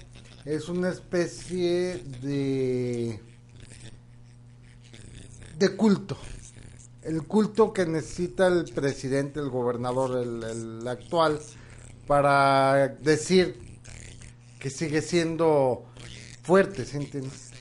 [0.46, 3.20] es una especie de
[5.60, 6.18] de culto.
[7.04, 11.40] El culto que necesita el presidente, el gobernador, el, actual,
[12.08, 13.56] para decir
[14.60, 15.86] que sigue siendo
[16.44, 17.52] fuerte, entiendes?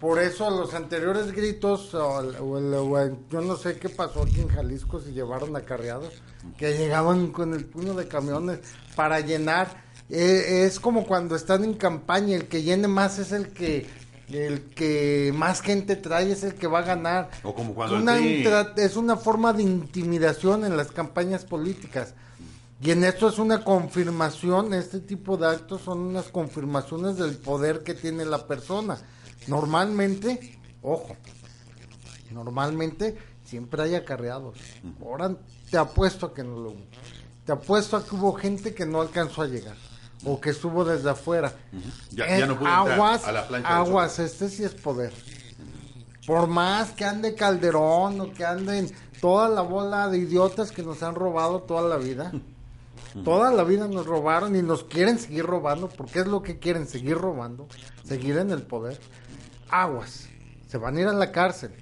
[0.00, 5.56] Por eso los anteriores gritos, yo no sé qué pasó aquí en Jalisco, si llevaron
[5.56, 6.22] acarreados,
[6.56, 8.60] que llegaban con el puño de camiones
[8.94, 9.82] para llenar.
[10.08, 13.86] Eh, es como cuando están en campaña, el que llene más es el que
[14.30, 17.30] el que más gente trae es el que va a ganar.
[17.42, 18.18] O como cuando una,
[18.76, 22.14] es una forma de intimidación en las campañas políticas.
[22.80, 27.82] Y en esto es una confirmación, este tipo de actos son unas confirmaciones del poder
[27.82, 28.98] que tiene la persona.
[29.48, 31.16] Normalmente, ojo,
[32.30, 34.58] normalmente siempre hay acarreados.
[35.02, 35.34] Ahora
[35.70, 36.74] te apuesto a que no lo
[37.44, 39.76] Te apuesto a que hubo gente que no alcanzó a llegar
[40.24, 41.52] o que estuvo desde afuera.
[42.10, 45.12] ya, no aguas, a la plancha aguas, este sí es poder.
[46.26, 51.02] Por más que ande Calderón o que anden toda la bola de idiotas que nos
[51.02, 52.30] han robado toda la vida.
[53.24, 56.86] Toda la vida nos robaron y nos quieren seguir robando, porque es lo que quieren,
[56.86, 57.66] seguir robando,
[58.04, 58.98] seguir en el poder.
[59.70, 60.28] Aguas,
[60.66, 61.72] se van a ir a la cárcel.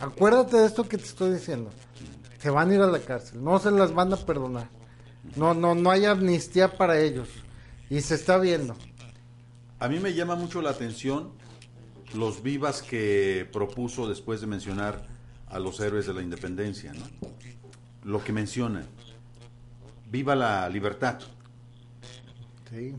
[0.00, 1.70] Acuérdate de esto que te estoy diciendo.
[2.40, 4.68] Se van a ir a la cárcel, no se las van a perdonar.
[5.36, 7.28] No, no, no hay amnistía para ellos.
[7.88, 8.74] Y se está viendo.
[9.78, 11.32] A mí me llama mucho la atención
[12.14, 15.06] los vivas que propuso después de mencionar
[15.48, 17.04] a los héroes de la independencia, ¿no?
[18.04, 18.86] Lo que menciona.
[20.12, 21.18] Viva la libertad.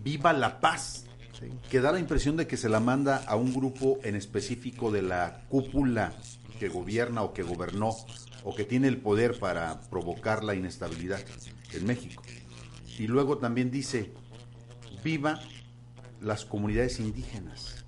[0.04, 1.06] Viva la paz.
[1.69, 5.04] Que da la impresión de que se la manda a un grupo en específico de
[5.04, 6.13] la cúpula
[6.60, 7.95] que gobierna o que gobernó
[8.43, 11.20] o que tiene el poder para provocar la inestabilidad
[11.74, 12.24] en México.
[12.97, 14.11] Y luego también dice,
[15.03, 15.39] viva
[16.22, 17.86] las comunidades indígenas.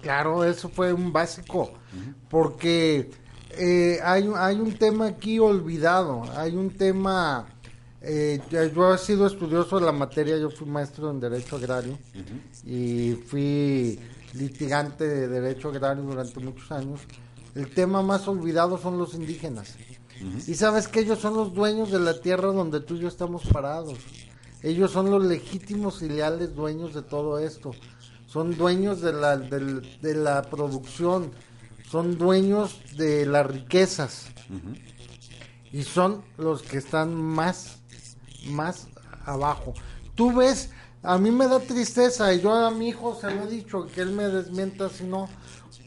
[0.00, 1.72] Claro, eso fue un básico,
[2.28, 3.10] porque
[3.50, 7.46] eh, hay, hay un tema aquí olvidado, hay un tema,
[8.06, 8.40] eh,
[8.74, 11.98] yo he sido estudioso de la materia, yo fui maestro en Derecho Agrario
[12.64, 13.98] y fui
[14.34, 17.00] litigante de Derecho Agrario durante muchos años.
[17.54, 19.76] El tema más olvidado son los indígenas.
[20.46, 23.42] Y sabes que ellos son los dueños de la tierra donde tú y yo estamos
[23.46, 23.98] parados.
[24.62, 27.72] Ellos son los legítimos y leales dueños de todo esto.
[28.26, 31.32] Son dueños de la, de, la producción.
[31.90, 34.26] Son dueños de las riquezas.
[35.72, 37.80] Y son los que están más,
[38.46, 38.88] más
[39.24, 39.74] abajo.
[40.14, 40.70] Tú ves,
[41.02, 44.00] a mí me da tristeza y yo a mi hijo se lo he dicho, que
[44.00, 45.28] él me desmienta si no.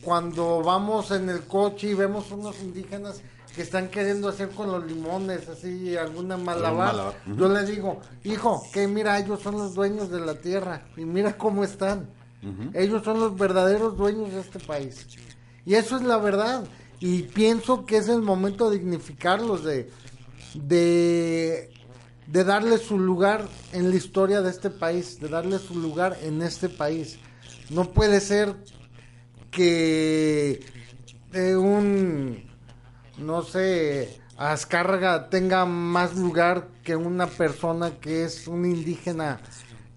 [0.03, 3.21] Cuando vamos en el coche y vemos unos indígenas
[3.57, 7.15] que están queriendo hacer con los limones, así, alguna malabar.
[7.25, 11.37] Yo le digo, hijo, que mira, ellos son los dueños de la tierra y mira
[11.37, 12.07] cómo están.
[12.73, 15.07] Ellos son los verdaderos dueños de este país.
[15.65, 16.65] Y eso es la verdad.
[16.99, 19.89] Y pienso que es el momento de dignificarlos, de,
[20.53, 21.73] de,
[22.27, 26.41] de darles su lugar en la historia de este país, de darles su lugar en
[26.41, 27.17] este país.
[27.69, 28.55] No puede ser
[29.51, 30.59] que
[31.33, 32.47] eh, un
[33.17, 39.39] no sé, Azcárraga tenga más lugar que una persona que es un indígena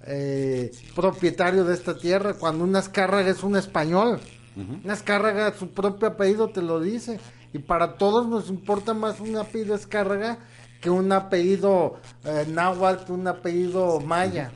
[0.06, 4.20] eh, propietario de esta tierra, cuando un Azcárraga es un español.
[4.56, 7.18] Un Azcárraga, su propio apellido te lo dice.
[7.52, 10.38] Y para todos nos importa más un apellido Azcárraga
[10.80, 14.50] que un apellido eh, náhuatl, un apellido maya.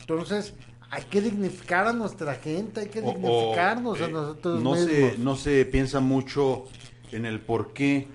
[0.00, 0.54] Entonces,
[0.90, 4.88] hay que dignificar a nuestra gente, hay que dignificarnos a eh, nosotros no mismos.
[4.88, 6.66] Se, no se piensa mucho
[7.12, 8.08] en el por qué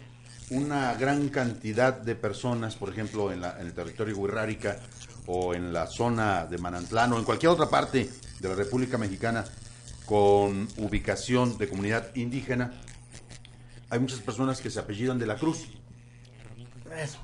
[0.52, 4.78] una gran cantidad de personas, por ejemplo, en, la, en el territorio Huirrárica
[5.26, 9.45] o en la zona de Manantlán o en cualquier otra parte de la República Mexicana
[10.06, 12.74] con ubicación de comunidad indígena,
[13.91, 15.68] hay muchas personas que se apellidan de la Cruz.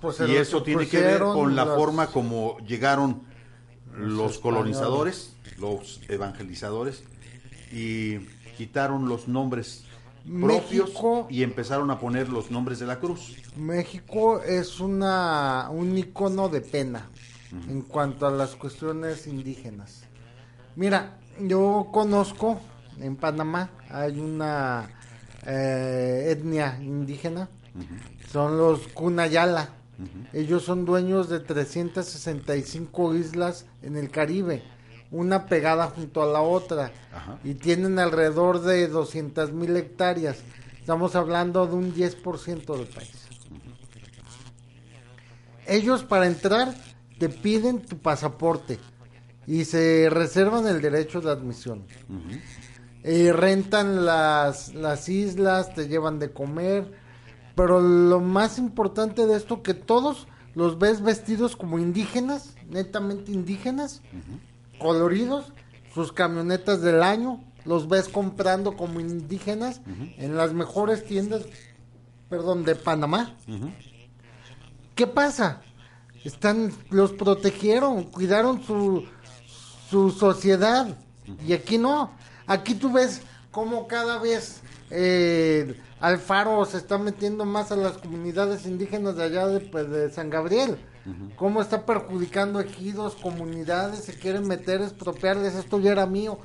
[0.01, 3.23] Pues, y eso tiene que ver con la forma como llegaron
[3.93, 7.03] los, colonizadores, los evangelizadores,
[7.71, 8.19] y
[8.57, 9.83] quitaron los nombres
[10.41, 10.91] propios
[11.29, 13.35] y empezaron a poner los nombres de la cruz.
[13.55, 17.09] México es una un icono de pena
[17.69, 20.03] en cuanto a las cuestiones indígenas.
[20.75, 22.59] Mira, yo conozco
[22.99, 24.89] en Panamá hay una
[25.45, 27.49] eh, etnia indígena,
[28.35, 29.69] son los Kunayala.
[30.33, 34.61] Ellos son dueños de 365 islas en el Caribe,
[35.09, 36.91] una pegada junto a la otra,
[37.45, 40.39] y tienen alrededor de 200 mil hectáreas.
[40.77, 43.25] Estamos hablando de un 10% del país.
[45.65, 46.75] Ellos para entrar
[47.17, 48.79] te piden tu pasaporte
[49.47, 51.85] y se reservan el derecho de admisión.
[53.01, 57.04] Eh, rentan las, las islas, te llevan de comer,
[57.55, 64.01] pero lo más importante de esto que todos los ves vestidos como indígenas, netamente indígenas,
[64.79, 65.51] coloridos,
[65.93, 69.81] sus camionetas del año, los ves comprando como indígenas
[70.17, 71.43] en las mejores tiendas,
[72.29, 73.35] perdón, de Panamá.
[74.93, 75.61] ¿Qué pasa?
[76.23, 79.05] Están, los protegieron, cuidaron su,
[79.89, 80.97] su sociedad
[81.45, 82.11] y aquí no.
[82.47, 88.65] Aquí tú ves cómo cada vez eh, Alfaro se está metiendo más a las comunidades
[88.65, 90.77] indígenas de allá de, pues, San Gabriel.
[91.35, 96.39] Cómo está perjudicando ejidos, comunidades, se quieren meter, expropiarles, esto ya era mío.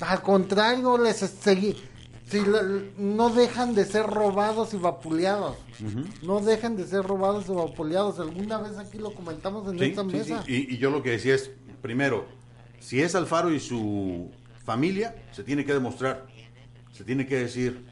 [0.00, 1.76] Al contrario, les seguí.
[2.28, 2.42] Si
[2.98, 5.56] no dejan de ser robados y vapuleados.
[6.22, 8.18] No dejan de ser robados y vapuleados.
[8.18, 10.42] Alguna vez aquí lo comentamos en esta mesa.
[10.48, 11.50] Y, y yo lo que decía es,
[11.82, 12.26] primero,
[12.80, 14.30] si es Alfaro y su
[14.64, 16.26] familia, se tiene que demostrar,
[16.92, 17.84] se tiene que decir.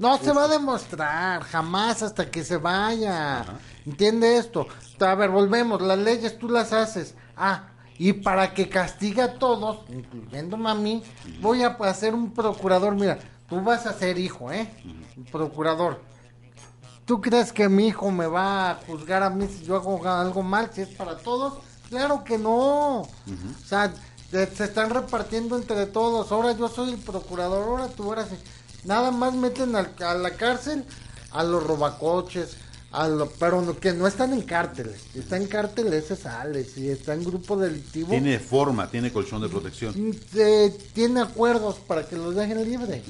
[0.00, 3.44] No se va a demostrar, jamás hasta que se vaya.
[3.84, 4.66] ¿Entiende esto?
[4.98, 7.14] A ver, volvemos, las leyes tú las haces.
[7.36, 11.02] Ah, y para que castigue a todos, incluyéndome a mí,
[11.42, 12.94] voy a hacer un procurador.
[12.94, 14.72] Mira, tú vas a ser hijo, ¿eh?
[15.30, 16.00] Procurador.
[17.04, 20.42] ¿Tú crees que mi hijo me va a juzgar a mí si yo hago algo
[20.42, 21.58] mal, si es para todos?
[21.90, 23.00] Claro que no.
[23.02, 23.08] O
[23.66, 23.92] sea,
[24.30, 26.32] se están repartiendo entre todos.
[26.32, 28.28] Ahora yo soy el procurador, ahora tú eres.
[28.84, 30.84] Nada más meten a la cárcel
[31.32, 32.56] a los robacoches,
[32.92, 35.02] a lo, pero que no están en cárteles.
[35.14, 36.64] Está en cárteles, se sale.
[36.64, 38.08] Si está en grupo delictivo.
[38.10, 39.94] Tiene forma, tiene colchón de protección.
[40.92, 43.02] tiene acuerdos para que los dejen libre.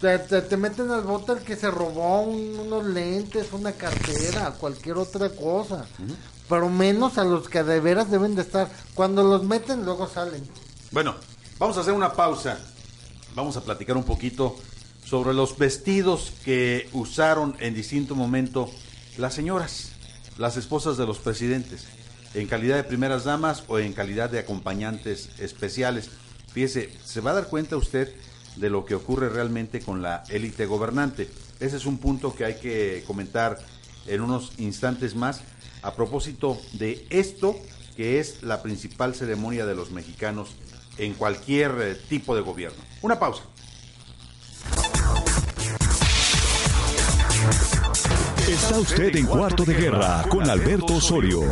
[0.00, 5.28] Te, te, meten al bote el que se robó unos lentes, una cartera, cualquier otra
[5.28, 5.86] cosa
[6.50, 8.68] pero menos a los que de veras deben de estar.
[8.94, 10.42] Cuando los meten, luego salen.
[10.90, 11.14] Bueno,
[11.60, 12.58] vamos a hacer una pausa.
[13.34, 14.56] Vamos a platicar un poquito
[15.04, 18.68] sobre los vestidos que usaron en distinto momento
[19.18, 19.92] las señoras,
[20.36, 21.86] las esposas de los presidentes,
[22.34, 26.10] en calidad de primeras damas o en calidad de acompañantes especiales.
[26.52, 28.12] Fíjese, se va a dar cuenta usted
[28.56, 31.30] de lo que ocurre realmente con la élite gobernante.
[31.60, 33.58] Ese es un punto que hay que comentar
[34.06, 35.42] en unos instantes más
[35.82, 37.56] a propósito de esto
[37.96, 40.56] que es la principal ceremonia de los mexicanos
[40.98, 42.78] en cualquier eh, tipo de gobierno.
[43.02, 43.42] Una pausa.
[48.48, 51.42] Está usted en Cuarto de Guerra con Alberto Osorio.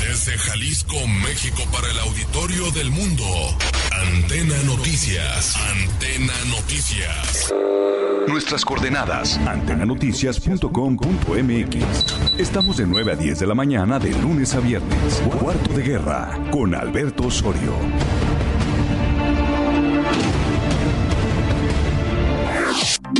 [0.00, 3.24] Desde Jalisco, México, para el auditorio del mundo.
[3.90, 5.54] Antena Noticias.
[5.56, 7.52] Antena Noticias.
[8.26, 12.38] Nuestras coordenadas, antenanoticias.com.mx.
[12.38, 15.22] Estamos de 9 a 10 de la mañana de lunes a viernes.
[15.40, 17.74] Cuarto de guerra con Alberto Osorio.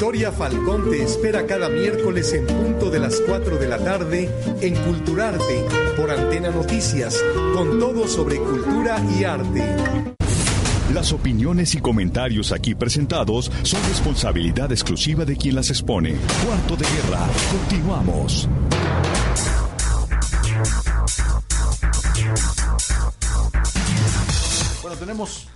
[0.00, 4.30] Victoria Falcón te espera cada miércoles en punto de las 4 de la tarde
[4.62, 7.22] en Culturarte por Antena Noticias,
[7.54, 9.62] con todo sobre cultura y arte.
[10.94, 16.16] Las opiniones y comentarios aquí presentados son responsabilidad exclusiva de quien las expone.
[16.46, 18.48] Cuarto de guerra, continuamos.
[24.80, 25.46] Bueno, tenemos,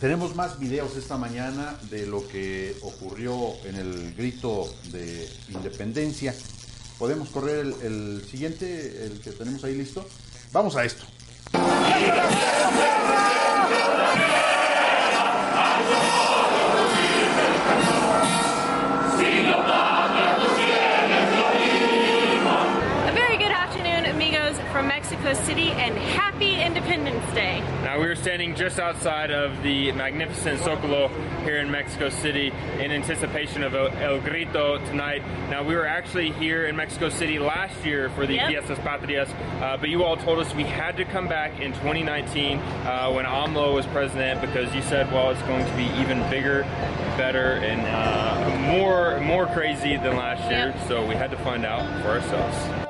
[0.00, 6.34] tenemos más videos esta mañana de lo que ocurrió en el grito de independencia.
[6.98, 10.06] ¿Podemos correr el, siguiente, el que tenemos ahí listo?
[10.52, 11.04] Vamos a esto.
[25.28, 27.60] Mexico City, and happy Independence Day.
[27.84, 31.10] Now, we are standing just outside of the magnificent Zocalo
[31.44, 35.22] here in Mexico City in anticipation of El El Grito tonight.
[35.50, 38.48] Now, we were actually here in Mexico City last year for the Yep.
[38.48, 39.28] Fiestas Patrias,
[39.60, 43.26] uh, but you all told us we had to come back in 2019 uh, when
[43.26, 46.62] AMLO was president because you said, well, it's going to be even bigger,
[47.18, 50.72] better, and uh, more more crazy than last year.
[50.74, 50.88] Yep.
[50.88, 52.87] So we had to find out for ourselves.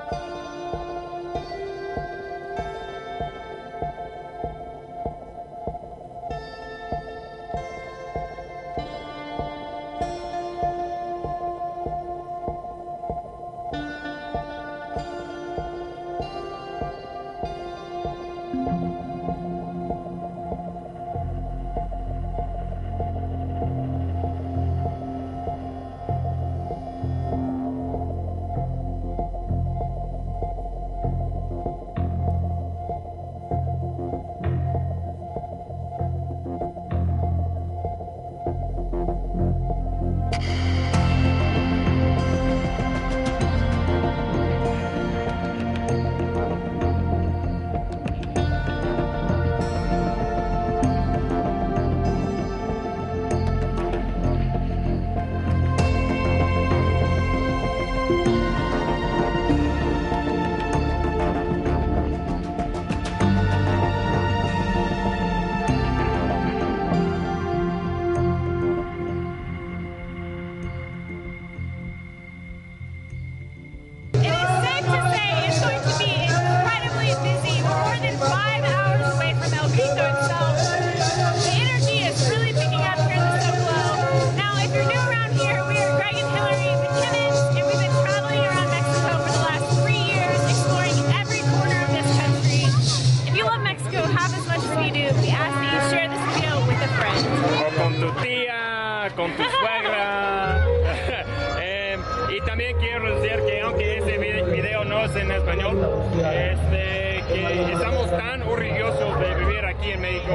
[105.20, 105.78] En español,
[106.16, 110.32] este, que estamos tan orgullosos de vivir aquí en México,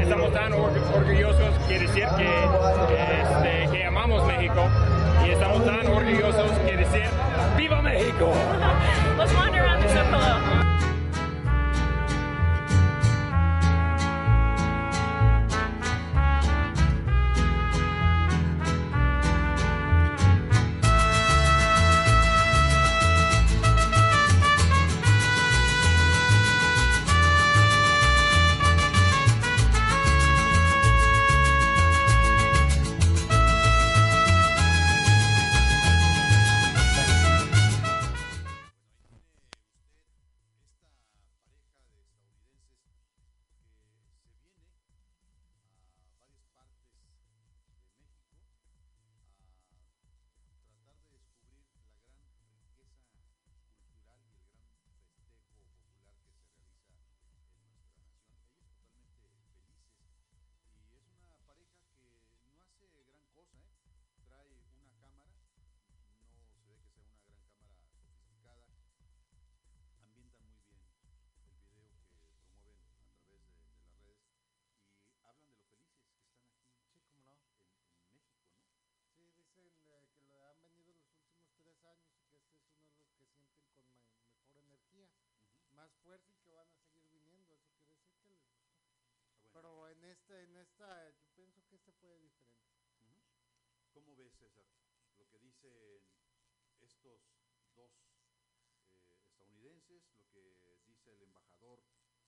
[0.00, 2.28] estamos tan or- orgullosos, quiere decir que,
[3.22, 4.68] este, que amamos México.
[5.26, 7.02] Y estamos tan orgullosos, quiere decir
[7.56, 8.32] ¡Viva México!
[9.18, 10.55] Let's wander around the
[90.66, 93.36] esta, yo pienso que este fue diferente.
[93.92, 94.66] ¿Cómo ves, César,
[95.16, 96.02] lo que dicen
[96.80, 97.22] estos
[97.74, 97.92] dos
[98.90, 100.42] eh, estadounidenses, lo que
[100.84, 101.82] dice el embajador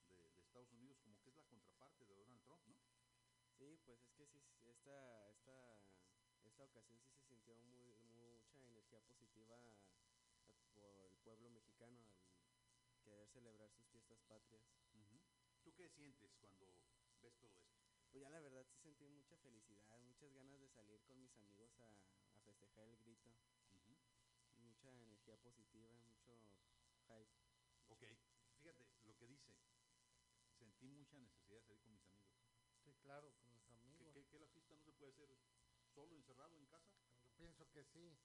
[0.08, 2.78] de, de Estados Unidos, como que es la contraparte de Donald Trump, ¿no?
[3.58, 5.80] Sí, pues es que sí, esta, esta,
[6.44, 9.58] esta ocasión sí se sintió muy, mucha energía positiva
[10.72, 14.64] por el pueblo mexicano al querer celebrar sus fiestas patrias.
[15.64, 16.66] ¿Tú qué sientes cuando
[17.20, 17.77] ves todo esto?
[18.10, 21.70] Pues ya la verdad sí sentí mucha felicidad, muchas ganas de salir con mis amigos
[21.78, 23.30] a, a festejar el grito.
[24.56, 26.38] Mucha energía positiva, mucho
[27.06, 27.30] hype.
[27.88, 28.02] Ok,
[28.60, 29.52] fíjate lo que dice.
[30.58, 32.34] Sentí mucha necesidad de salir con mis amigos.
[32.82, 33.96] Sí, claro, con los amigos.
[33.98, 35.28] ¿Qué, qué la fiesta no se puede hacer
[35.94, 36.96] solo, encerrado en casa?
[37.22, 38.16] Yo pienso que sí.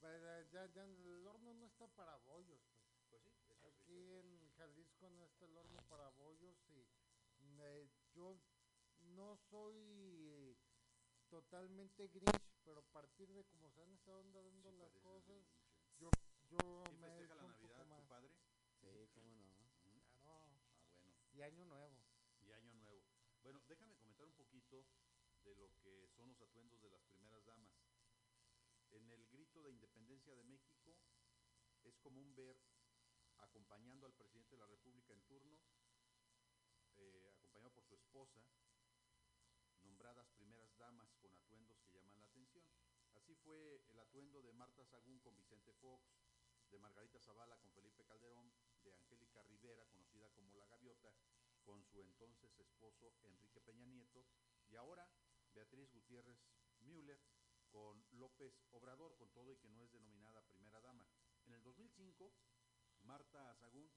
[0.00, 2.84] Pero ya, ya el horno no está para bollos, pues.
[3.08, 6.86] Pues sí, Aquí en Jalisco no está el horno para bollos y
[7.60, 8.38] eh, yo
[9.16, 9.76] no soy
[10.28, 10.56] eh,
[11.28, 15.46] totalmente grinch, pero a partir de cómo se han estado dando las cosas, Grinch,
[15.98, 16.10] yo,
[16.50, 16.58] yo
[16.88, 18.02] ¿Sí me he festeja la un Navidad poco más.
[18.02, 18.30] tu padre?
[18.80, 19.54] Sí, cómo no.
[20.22, 20.22] Claro.
[20.26, 20.40] Ah,
[21.02, 21.14] bueno.
[21.32, 21.96] Y año nuevo.
[22.40, 23.02] y Año Nuevo.
[23.42, 24.84] Bueno, déjame comentar un poquito
[25.44, 27.72] de lo que son los atuendos de las primeras damas.
[28.90, 30.96] En el grito de independencia de México
[31.84, 32.56] es común ver
[33.38, 35.58] acompañando al presidente de la República en turno,
[36.96, 38.40] eh, acompañado por su esposa,
[40.04, 42.62] nombradas primeras damas con atuendos que llaman la atención.
[43.14, 46.04] Así fue el atuendo de Marta Sagún con Vicente Fox,
[46.70, 48.52] de Margarita Zavala con Felipe Calderón,
[48.82, 51.10] de Angélica Rivera, conocida como La Gaviota,
[51.64, 54.26] con su entonces esposo Enrique Peña Nieto,
[54.68, 55.08] y ahora
[55.54, 56.36] Beatriz Gutiérrez
[56.80, 57.18] Müller
[57.70, 61.06] con López Obrador, con todo y que no es denominada primera dama.
[61.46, 62.30] En el 2005,
[63.04, 63.90] Marta Sagún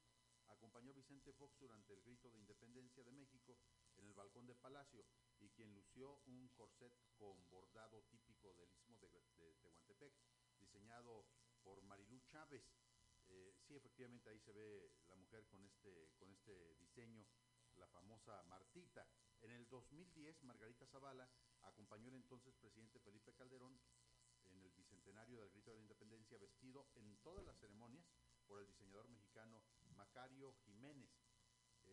[0.47, 3.57] acompañó a Vicente Fox durante el grito de independencia de México
[3.97, 5.03] en el balcón de Palacio
[5.39, 10.13] y quien lució un corset con bordado típico del istmo de, de Tehuantepec,
[10.59, 11.25] diseñado
[11.63, 12.63] por Marilú Chávez.
[13.27, 17.25] Eh, sí, efectivamente ahí se ve la mujer con este, con este diseño,
[17.75, 19.05] la famosa Martita.
[19.41, 21.29] En el 2010, Margarita Zavala
[21.61, 23.79] acompañó al entonces presidente Felipe Calderón
[24.45, 28.05] en el bicentenario del grito de la independencia, vestido en todas las ceremonias
[28.45, 29.61] por el diseñador mexicano
[29.95, 31.11] Macario Jiménez.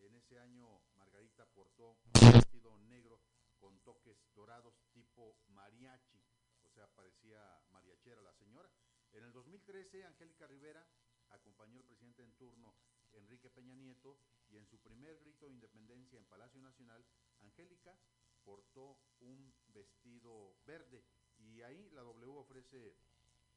[0.01, 3.21] En ese año Margarita portó un vestido negro
[3.59, 6.21] con toques dorados tipo mariachi,
[6.63, 7.39] o sea, parecía
[7.71, 8.69] mariachera la señora.
[9.13, 10.85] En el 2013, Angélica Rivera
[11.29, 12.75] acompañó al presidente en turno
[13.13, 14.19] Enrique Peña Nieto
[14.49, 17.03] y en su primer grito de independencia en Palacio Nacional,
[17.39, 17.97] Angélica
[18.43, 21.03] portó un vestido verde
[21.37, 22.95] y ahí la W ofrece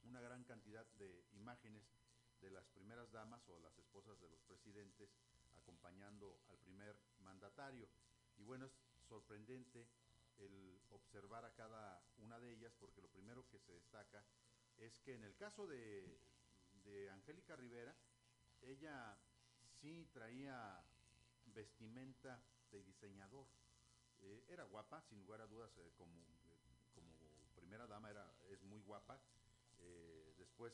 [0.03, 1.83] una gran cantidad de imágenes
[2.41, 5.11] de las primeras damas o las esposas de los presidentes
[5.69, 7.89] acompañando al primer mandatario.
[8.39, 8.73] Y bueno, es
[9.07, 9.87] sorprendente
[10.39, 14.25] el observar a cada una de ellas porque lo primero que se destaca
[14.79, 16.19] es que en el caso de,
[16.85, 17.95] de Angélica Rivera,
[18.63, 19.19] ella
[19.81, 20.83] sí traía
[21.47, 22.41] vestimenta
[22.71, 23.47] de diseñador.
[24.21, 26.57] Eh, era guapa, sin lugar a dudas, eh, como, eh,
[26.95, 27.13] como
[27.57, 29.21] primera dama era, es muy guapa.
[30.39, 30.73] Después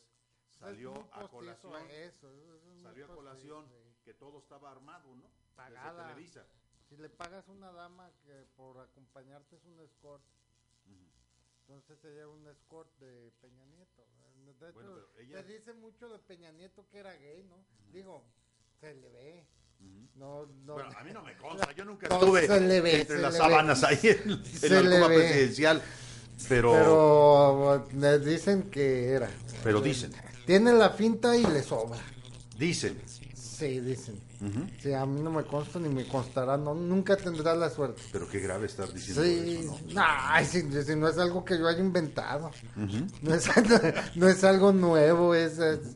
[0.58, 3.66] salió a colación, eso, es muy salió a colación.
[4.04, 5.24] Que todo estaba armado, ¿no?
[5.56, 6.08] Pagada.
[6.08, 6.44] Televisa.
[6.88, 10.22] Si le pagas a una dama que por acompañarte es un escort,
[11.66, 14.04] entonces se lleva un escort de Peña Nieto.
[14.60, 17.56] De hecho, Bueno, pero ella- se dice mucho de Peña Nieto que era gay, ¿no?
[17.92, 18.22] Digo,
[18.80, 19.46] se le ve.
[20.16, 20.74] No, no.
[20.74, 23.22] Bueno, a mí no me consta, yo nunca No, estuve se le ve, entre se
[23.22, 23.86] las le sábanas ve.
[23.88, 25.82] ahí en, en la alcoba presidencial,
[26.48, 29.30] pero, Pero le dicen que era.
[29.62, 30.12] pero dicen,
[30.46, 31.98] Tiene la finta y le sobra.
[32.58, 33.00] dicen.
[33.56, 34.16] Sí, dicen.
[34.40, 34.66] Ujú.
[34.82, 38.02] Sí, a mí no me consta ni me constará, no, nunca tendrá la suerte.
[38.12, 40.00] Pero qué grave estar diciendo Sí, eso, ¿no?
[40.02, 42.50] no, si, si no es algo que yo haya inventado,
[43.22, 43.46] no es,
[44.16, 45.94] no es algo nuevo, es, es-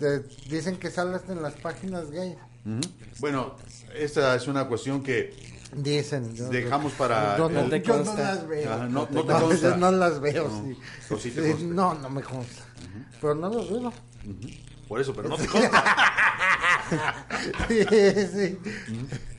[0.00, 2.36] de- dicen que sale hasta en las páginas gay.
[3.20, 3.54] Bueno,
[3.94, 5.34] esta es una cuestión que
[5.74, 6.34] dicen.
[6.34, 8.72] yo- Dejamos para Yo, no, el- te yo no las veo.
[8.72, 9.76] Ajá, no- no te No, consta.
[9.76, 10.48] no las veo,
[11.08, 11.30] No, sí.
[11.30, 12.62] sí no, no me consta.
[13.20, 13.92] Pero no lo dudo.
[14.88, 15.84] por eso, pero no te consta.
[17.68, 18.58] Sí, sí.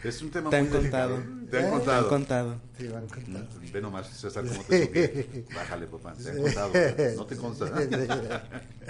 [0.04, 1.18] Es un tema Te muy han contado.
[1.18, 1.48] delicado.
[1.52, 1.68] Te han ¿Eh?
[1.68, 1.98] Te contado.
[2.04, 2.62] han contado.
[2.78, 3.48] Sí, van contando.
[3.74, 5.46] Ve nomás, César, cómo te subí.
[5.56, 6.14] Bájale, papá.
[6.14, 6.72] Te han contado.
[7.16, 7.66] No te consta.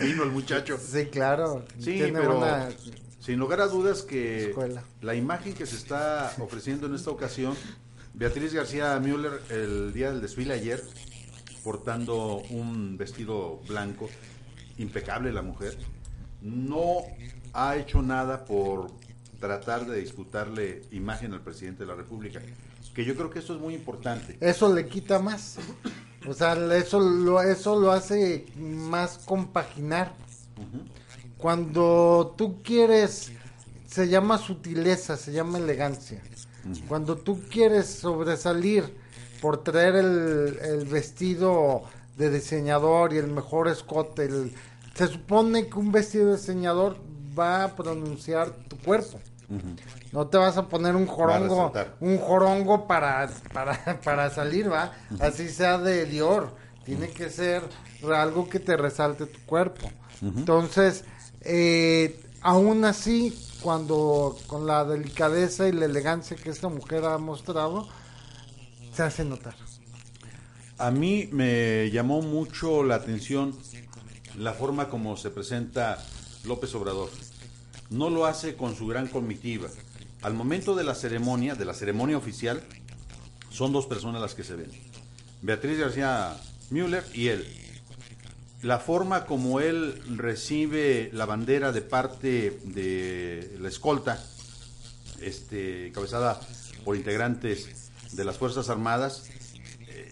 [0.01, 0.77] Vino el muchacho.
[0.79, 1.65] Sí, claro.
[1.79, 2.69] Sí, Tiene pero buena-
[3.19, 4.83] sin lugar a dudas que Escuela.
[5.01, 7.55] la imagen que se está ofreciendo en esta ocasión,
[8.13, 10.81] Beatriz García Müller el día del desfile ayer,
[11.63, 14.09] portando un vestido blanco,
[14.77, 15.77] impecable la mujer,
[16.41, 17.01] no
[17.53, 18.91] ha hecho nada por
[19.39, 22.41] tratar de disputarle imagen al presidente de la República,
[22.93, 24.37] que yo creo que esto es muy importante.
[24.41, 25.57] Eso le quita más.
[26.27, 30.13] O sea, eso lo, eso lo hace más compaginar.
[31.37, 33.31] Cuando tú quieres,
[33.87, 36.21] se llama sutileza, se llama elegancia.
[36.87, 38.83] Cuando tú quieres sobresalir
[39.41, 41.83] por traer el, el vestido
[42.17, 44.53] de diseñador y el mejor escote, el-
[44.97, 46.97] se supone que un vestido de diseñador
[47.37, 49.19] va a pronunciar tu cuerpo.
[50.11, 54.93] No te vas a poner un jorongo, un jorongo para, para, para salir, ¿va?
[55.19, 56.55] Así sea de Dior.
[56.83, 57.63] Tiene que ser
[58.13, 59.89] algo que te resalte tu cuerpo.
[60.21, 61.05] Entonces,
[61.41, 67.87] eh, aún así, cuando con la delicadeza y la elegancia que esta mujer ha mostrado,
[68.93, 69.55] se hace notar.
[70.79, 73.53] A mí me llamó mucho la atención
[74.37, 75.97] la forma como se presenta
[76.45, 77.09] López Obrador.
[77.89, 79.69] No lo hace con su gran comitiva.
[80.21, 82.61] Al momento de la ceremonia, de la ceremonia oficial,
[83.49, 84.71] son dos personas las que se ven.
[85.41, 86.37] Beatriz García
[86.69, 87.47] Müller y él.
[88.61, 94.23] La forma como él recibe la bandera de parte de la escolta,
[95.21, 96.39] este, cabezada
[96.83, 99.29] por integrantes de las Fuerzas Armadas,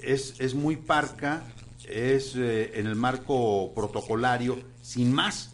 [0.03, 1.43] es, es muy parca,
[1.89, 5.51] es eh, en el marco protocolario, sin más.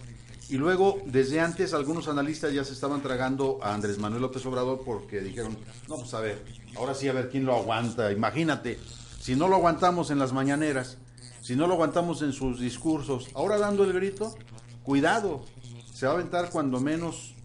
[0.49, 4.81] Y luego, desde antes, algunos analistas ya se estaban tragando a Andrés Manuel López Obrador
[4.83, 5.57] porque dijeron,
[5.87, 6.43] no, pues a ver,
[6.75, 8.11] ahora sí a ver quién lo aguanta.
[8.11, 8.77] Imagínate,
[9.21, 10.97] si no lo aguantamos en las mañaneras,
[11.41, 14.35] si no lo aguantamos en sus discursos, ahora dando el grito,
[14.83, 15.45] cuidado,
[15.93, 17.35] se va a aventar cuando menos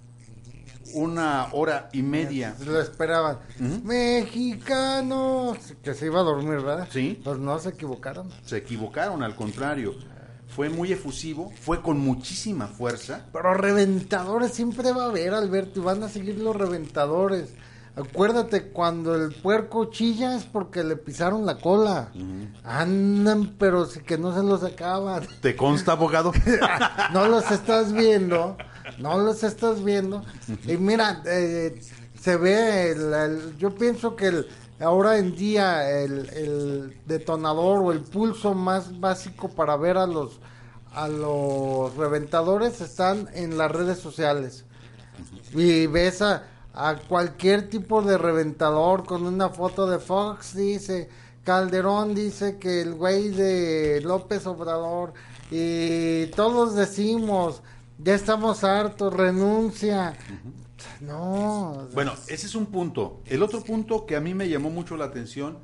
[0.95, 2.55] una hora y media.
[2.65, 3.39] Lo esperaban.
[3.85, 5.59] Mexicanos.
[5.83, 6.89] Que se iba a dormir, ¿verdad?
[6.91, 7.21] Sí.
[7.23, 8.31] Pues no se equivocaron.
[8.45, 9.95] Se equivocaron, al contrario.
[10.49, 13.27] Fue muy efusivo, fue con muchísima fuerza.
[13.33, 17.53] Pero reventadores siempre va a haber, Alberto, y van a seguir los reventadores.
[17.97, 22.13] Acuérdate, cuando el puerco chilla es porque le pisaron la cola.
[22.63, 25.27] Andan, pero que no se los acaban.
[25.41, 26.33] ¿Te consta, abogado?
[27.15, 28.59] no los estás viendo,
[28.99, 30.25] no los estás viendo.
[30.67, 31.81] Y mira, eh,
[32.21, 34.47] se ve, el- yo pienso que el,
[34.81, 40.41] ahora en día el, el detonador o el pulso más básico para ver a los
[40.95, 44.65] a los reventadores están en las redes sociales.
[45.53, 51.11] Y ves a, a cualquier tipo de reventador con una foto de Fox, dice,
[51.45, 55.13] Calderón dice que el güey de López Obrador,
[55.51, 57.61] y todos decimos,
[57.99, 60.17] ya estamos hartos, renuncia.
[61.01, 61.89] No.
[61.95, 63.23] Bueno, ese es un punto.
[63.27, 65.59] El otro punto que a mí me llamó mucho la atención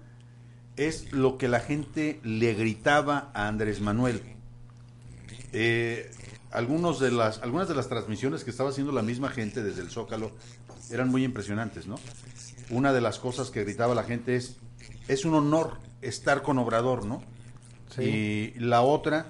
[0.77, 4.23] es lo que la gente le gritaba a Andrés Manuel.
[5.53, 6.11] Eh,
[6.51, 9.91] algunos de las, algunas de las transmisiones que estaba haciendo la misma gente desde el
[9.91, 10.33] Zócalo
[10.91, 11.97] eran muy impresionantes, ¿no?
[12.71, 14.57] Una de las cosas que gritaba la gente es,
[15.09, 17.23] es un honor estar con Obrador, ¿no?
[17.99, 19.27] Y la otra,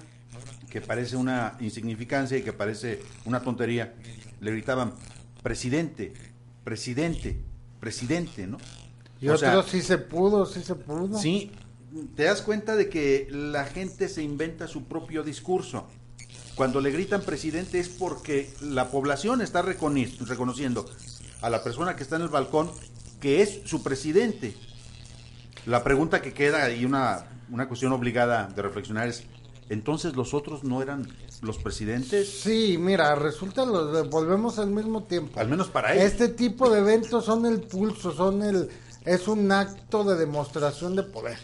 [0.73, 3.93] que parece una insignificancia y que parece una tontería,
[4.41, 4.95] le gritaban,
[5.43, 6.13] presidente,
[6.63, 7.39] presidente,
[7.79, 8.57] presidente, ¿no?
[9.21, 11.19] Y O sea, otros sí se pudo, sí se pudo.
[11.19, 11.51] Sí,
[12.15, 15.87] te das cuenta de que la gente se inventa su propio discurso.
[16.55, 20.89] Cuando le gritan presidente es porque la población está reconociendo
[21.43, 22.71] a la persona que está en el balcón
[23.21, 24.55] que es su presidente.
[25.67, 29.23] La pregunta que queda y una, una cuestión obligada de reflexionar es,
[29.69, 31.07] ¿entonces los otros no eran
[31.41, 32.41] los presidentes?
[32.41, 35.39] Sí, mira, resulta, los, volvemos al mismo tiempo.
[35.39, 36.05] Al menos para ellos.
[36.05, 38.69] Este tipo de eventos son el pulso, son el,
[39.05, 41.37] es un acto de demostración de poder.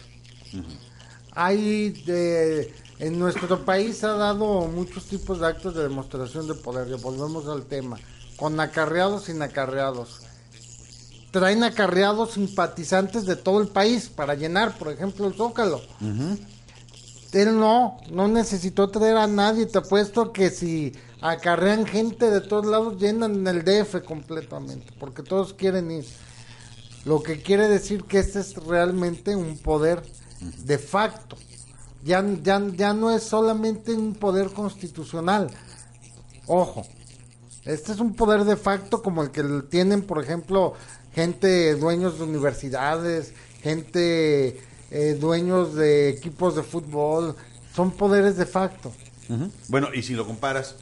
[1.32, 6.88] Hay de, en nuestro país ha dado muchos tipos de actos de demostración de poder.
[6.98, 7.98] Volvemos al tema,
[8.36, 10.22] con acarreados, sin acarreados.
[11.30, 15.80] Traen acarreados simpatizantes de todo el país para llenar, por ejemplo, el Zócalo.
[17.32, 19.66] Él no, no necesitó traer a nadie.
[19.66, 25.54] Te apuesto que si acarrean gente de todos lados, llenan el DF completamente, porque todos
[25.54, 26.06] quieren ir.
[27.04, 30.02] Lo que quiere decir que este es realmente un poder
[30.64, 31.36] de facto.
[32.02, 35.50] Ya, ya, ya no es solamente un poder constitucional.
[36.46, 36.84] Ojo,
[37.64, 40.74] este es un poder de facto como el que tienen, por ejemplo,
[41.14, 44.60] gente dueños de universidades, gente
[44.90, 47.36] eh, dueños de equipos de fútbol.
[47.74, 48.92] Son poderes de facto.
[49.68, 50.74] Bueno, y si lo comparas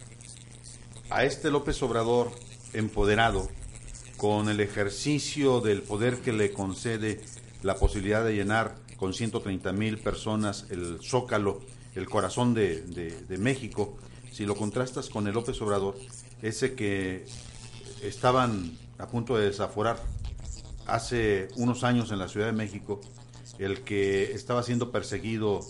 [1.10, 2.30] a este López Obrador
[2.72, 3.48] empoderado
[4.16, 7.20] con el ejercicio del poder que le concede
[7.62, 11.60] la posibilidad de llenar con 130 mil personas el zócalo,
[11.94, 13.96] el corazón de- de México,
[14.32, 15.96] si lo contrastas con el López Obrador,
[16.42, 17.26] ese que
[18.02, 19.98] estaban a punto de desaforar
[20.86, 23.00] hace unos años en la Ciudad de México,
[23.58, 25.60] el que estaba siendo perseguido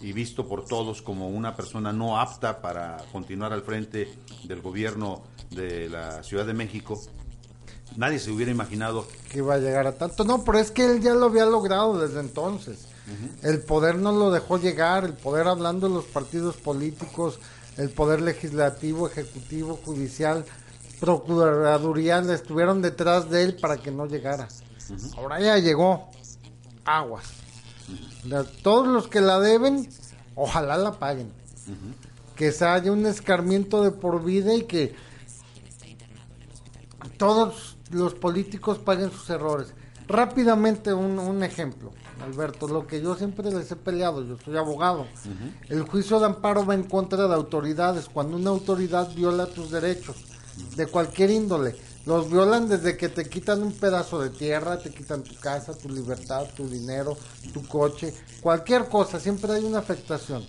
[0.00, 4.08] y visto por todos como una persona no apta para continuar al frente
[4.44, 7.00] del gobierno de la Ciudad de México,
[7.96, 10.24] nadie se hubiera imaginado que iba a llegar a tanto.
[10.24, 12.86] No, pero es que él ya lo había logrado desde entonces.
[13.42, 17.40] El poder no lo dejó llegar, el poder hablando de los partidos políticos,
[17.78, 20.44] el poder legislativo, ejecutivo, judicial,
[21.00, 24.48] procuraduría, estuvieron detrás de él para que no llegara.
[25.16, 26.10] Ahora ya llegó.
[26.96, 27.24] Aguas.
[28.62, 29.88] Todos los que la deben,
[30.34, 31.30] ojalá la paguen.
[32.34, 34.94] Que se haya un escarmiento de por vida y que
[37.16, 39.74] todos los políticos paguen sus errores.
[40.06, 45.06] Rápidamente un, un ejemplo, Alberto, lo que yo siempre les he peleado, yo soy abogado.
[45.68, 50.16] El juicio de amparo va en contra de autoridades, cuando una autoridad viola tus derechos,
[50.76, 51.76] de cualquier índole.
[52.08, 55.90] Los violan desde que te quitan un pedazo de tierra, te quitan tu casa, tu
[55.90, 57.18] libertad, tu dinero,
[57.52, 60.42] tu coche, cualquier cosa, siempre hay una afectación.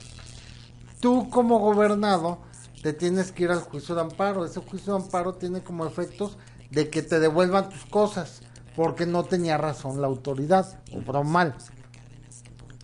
[1.02, 2.38] Tú como gobernado
[2.82, 4.46] te tienes que ir al juicio de amparo.
[4.46, 6.38] Ese juicio de amparo tiene como efectos
[6.72, 8.40] de que te devuelvan tus cosas,
[8.78, 11.58] porque no tenía razón la autoridad, obró mal.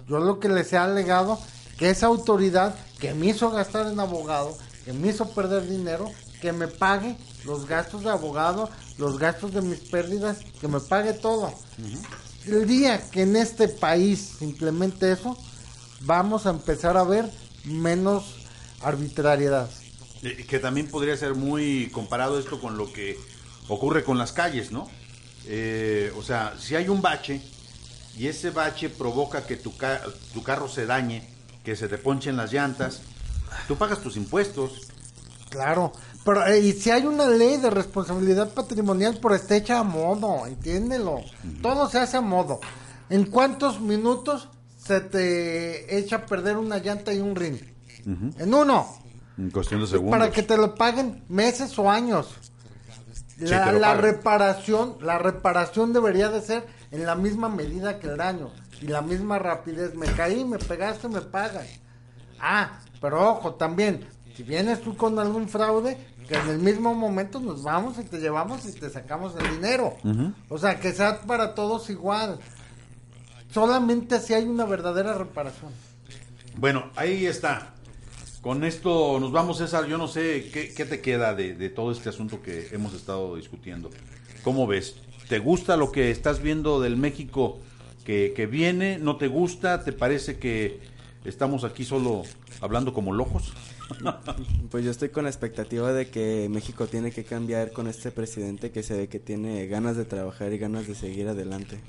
[0.06, 1.40] Yo lo que les he alegado,
[1.78, 6.12] que esa autoridad que me hizo gastar en abogado, que me hizo perder dinero,
[6.42, 7.16] que me pague
[7.46, 11.54] los gastos de abogado, los gastos de mis pérdidas, que me pague todo.
[12.46, 15.38] El día que en este país se implemente eso,
[16.02, 17.32] vamos a empezar a ver
[17.64, 18.24] menos
[18.82, 19.70] arbitrariedad.
[20.24, 23.18] Eh, Que también podría ser muy comparado esto con lo que
[23.68, 24.90] ocurre con las calles, ¿no?
[25.48, 27.42] Eh, o sea, si hay un bache
[28.18, 30.02] y ese bache provoca que tu, ca-
[30.34, 31.28] tu carro se dañe,
[31.64, 33.02] que se te ponchen las llantas,
[33.68, 34.88] tú pagas tus impuestos.
[35.50, 35.94] Claro,
[36.26, 40.48] pero eh, y si hay una ley de responsabilidad patrimonial, pero está hecha a modo,
[40.48, 41.22] entiéndelo.
[41.62, 42.60] Todo se hace a modo.
[43.12, 47.58] ¿En cuántos minutos se te echa a perder una llanta y un ring?
[48.06, 48.88] En uno.
[49.38, 50.18] En cuestión de segundos.
[50.18, 52.34] Para que te lo paguen meses o años.
[53.38, 58.50] La, la reparación, la reparación debería de ser en la misma medida que el daño
[58.82, 59.94] y la misma rapidez.
[59.94, 61.68] Me caí, me pegaste, me pagas.
[62.40, 65.98] Ah, pero ojo, también, si vienes tú con algún fraude,
[66.28, 69.96] que en el mismo momento nos vamos y te llevamos y te sacamos el dinero.
[70.50, 72.40] O sea, que sea para todos igual.
[73.52, 75.72] Solamente así hay una verdadera reparación.
[76.58, 77.74] Bueno, ahí está.
[78.42, 79.88] Con esto nos vamos, César.
[79.88, 83.36] Yo no sé qué, qué te queda de, de todo este asunto que hemos estado
[83.36, 83.90] discutiendo.
[84.44, 84.96] ¿Cómo ves?
[85.30, 87.60] ¿Te gusta lo que estás viendo del México
[88.04, 89.00] que, que viene?
[89.00, 89.84] ¿No te gusta?
[89.84, 90.80] ¿Te parece que
[91.24, 92.24] estamos aquí solo
[92.62, 93.54] hablando como locos?
[94.70, 98.72] Pues yo estoy con la expectativa de que México tiene que cambiar con este presidente
[98.72, 101.80] que se ve que tiene ganas de trabajar y ganas de seguir adelante.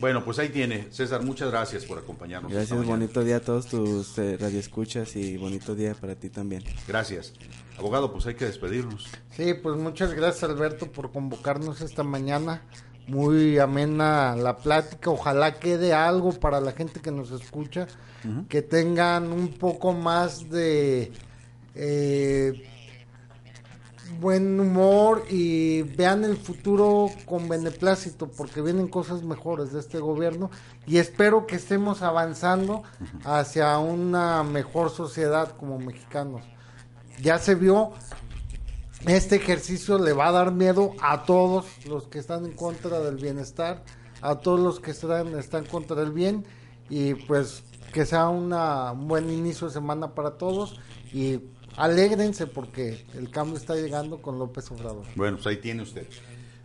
[0.00, 0.88] Bueno, pues ahí tiene.
[0.90, 2.52] César, muchas gracias por acompañarnos.
[2.52, 6.62] Gracias, bonito día a todos tus eh, radioescuchas y bonito día para ti también.
[6.86, 7.32] Gracias.
[7.78, 9.08] Abogado, pues hay que despedirnos.
[9.30, 12.62] Sí, pues muchas gracias Alberto por convocarnos esta mañana.
[13.06, 15.10] Muy amena la plática.
[15.10, 17.86] Ojalá quede algo para la gente que nos escucha.
[18.48, 21.12] Que tengan un poco más de
[21.74, 22.66] eh,
[24.20, 30.50] buen humor y vean el futuro con beneplácito porque vienen cosas mejores de este gobierno
[30.86, 32.82] y espero que estemos avanzando
[33.24, 36.42] hacia una mejor sociedad como mexicanos.
[37.20, 37.92] Ya se vio
[39.06, 43.16] este ejercicio le va a dar miedo a todos los que están en contra del
[43.16, 43.82] bienestar,
[44.22, 46.44] a todos los que están, están contra el bien
[46.88, 50.80] y pues que sea una, un buen inicio de semana para todos
[51.12, 51.40] y
[51.76, 55.04] alégrense porque el cambio está llegando con López Obrador.
[55.14, 56.06] Bueno, pues ahí tiene usted.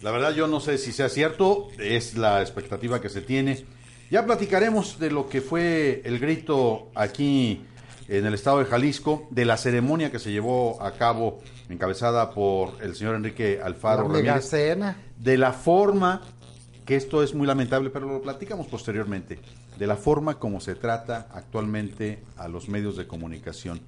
[0.01, 3.65] La verdad yo no sé si sea cierto, es la expectativa que se tiene.
[4.09, 7.65] Ya platicaremos de lo que fue el grito aquí
[8.09, 12.73] en el estado de Jalisco, de la ceremonia que se llevó a cabo encabezada por
[12.81, 14.51] el señor Enrique Alfaro La Ramírez,
[15.17, 16.21] de la forma,
[16.85, 19.39] que esto es muy lamentable, pero lo platicamos posteriormente,
[19.77, 23.79] de la forma como se trata actualmente a los medios de comunicación.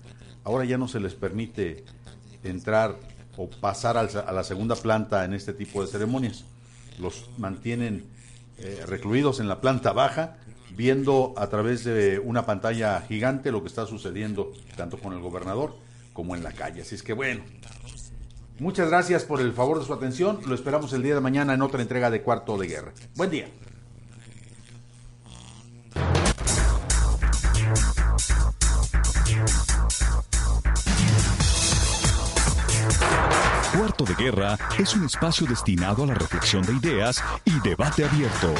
[0.43, 1.83] Ahora ya no se les permite
[2.43, 2.95] entrar
[3.37, 6.45] o pasar a la segunda planta en este tipo de ceremonias.
[6.99, 8.05] Los mantienen
[8.59, 10.37] eh, recluidos en la planta baja,
[10.75, 15.75] viendo a través de una pantalla gigante lo que está sucediendo tanto con el gobernador
[16.13, 16.81] como en la calle.
[16.81, 17.43] Así es que bueno,
[18.61, 20.39] Muchas gracias por el favor de su atención.
[20.45, 22.93] Lo esperamos el día de mañana en otra entrega de Cuarto de Guerra.
[23.15, 23.47] Buen día.
[33.77, 38.53] Cuarto de Guerra es un espacio destinado a la reflexión de ideas y debate abierto.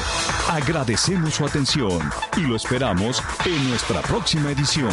[0.48, 2.00] Agradecemos su atención
[2.36, 4.92] y lo esperamos en nuestra próxima edición.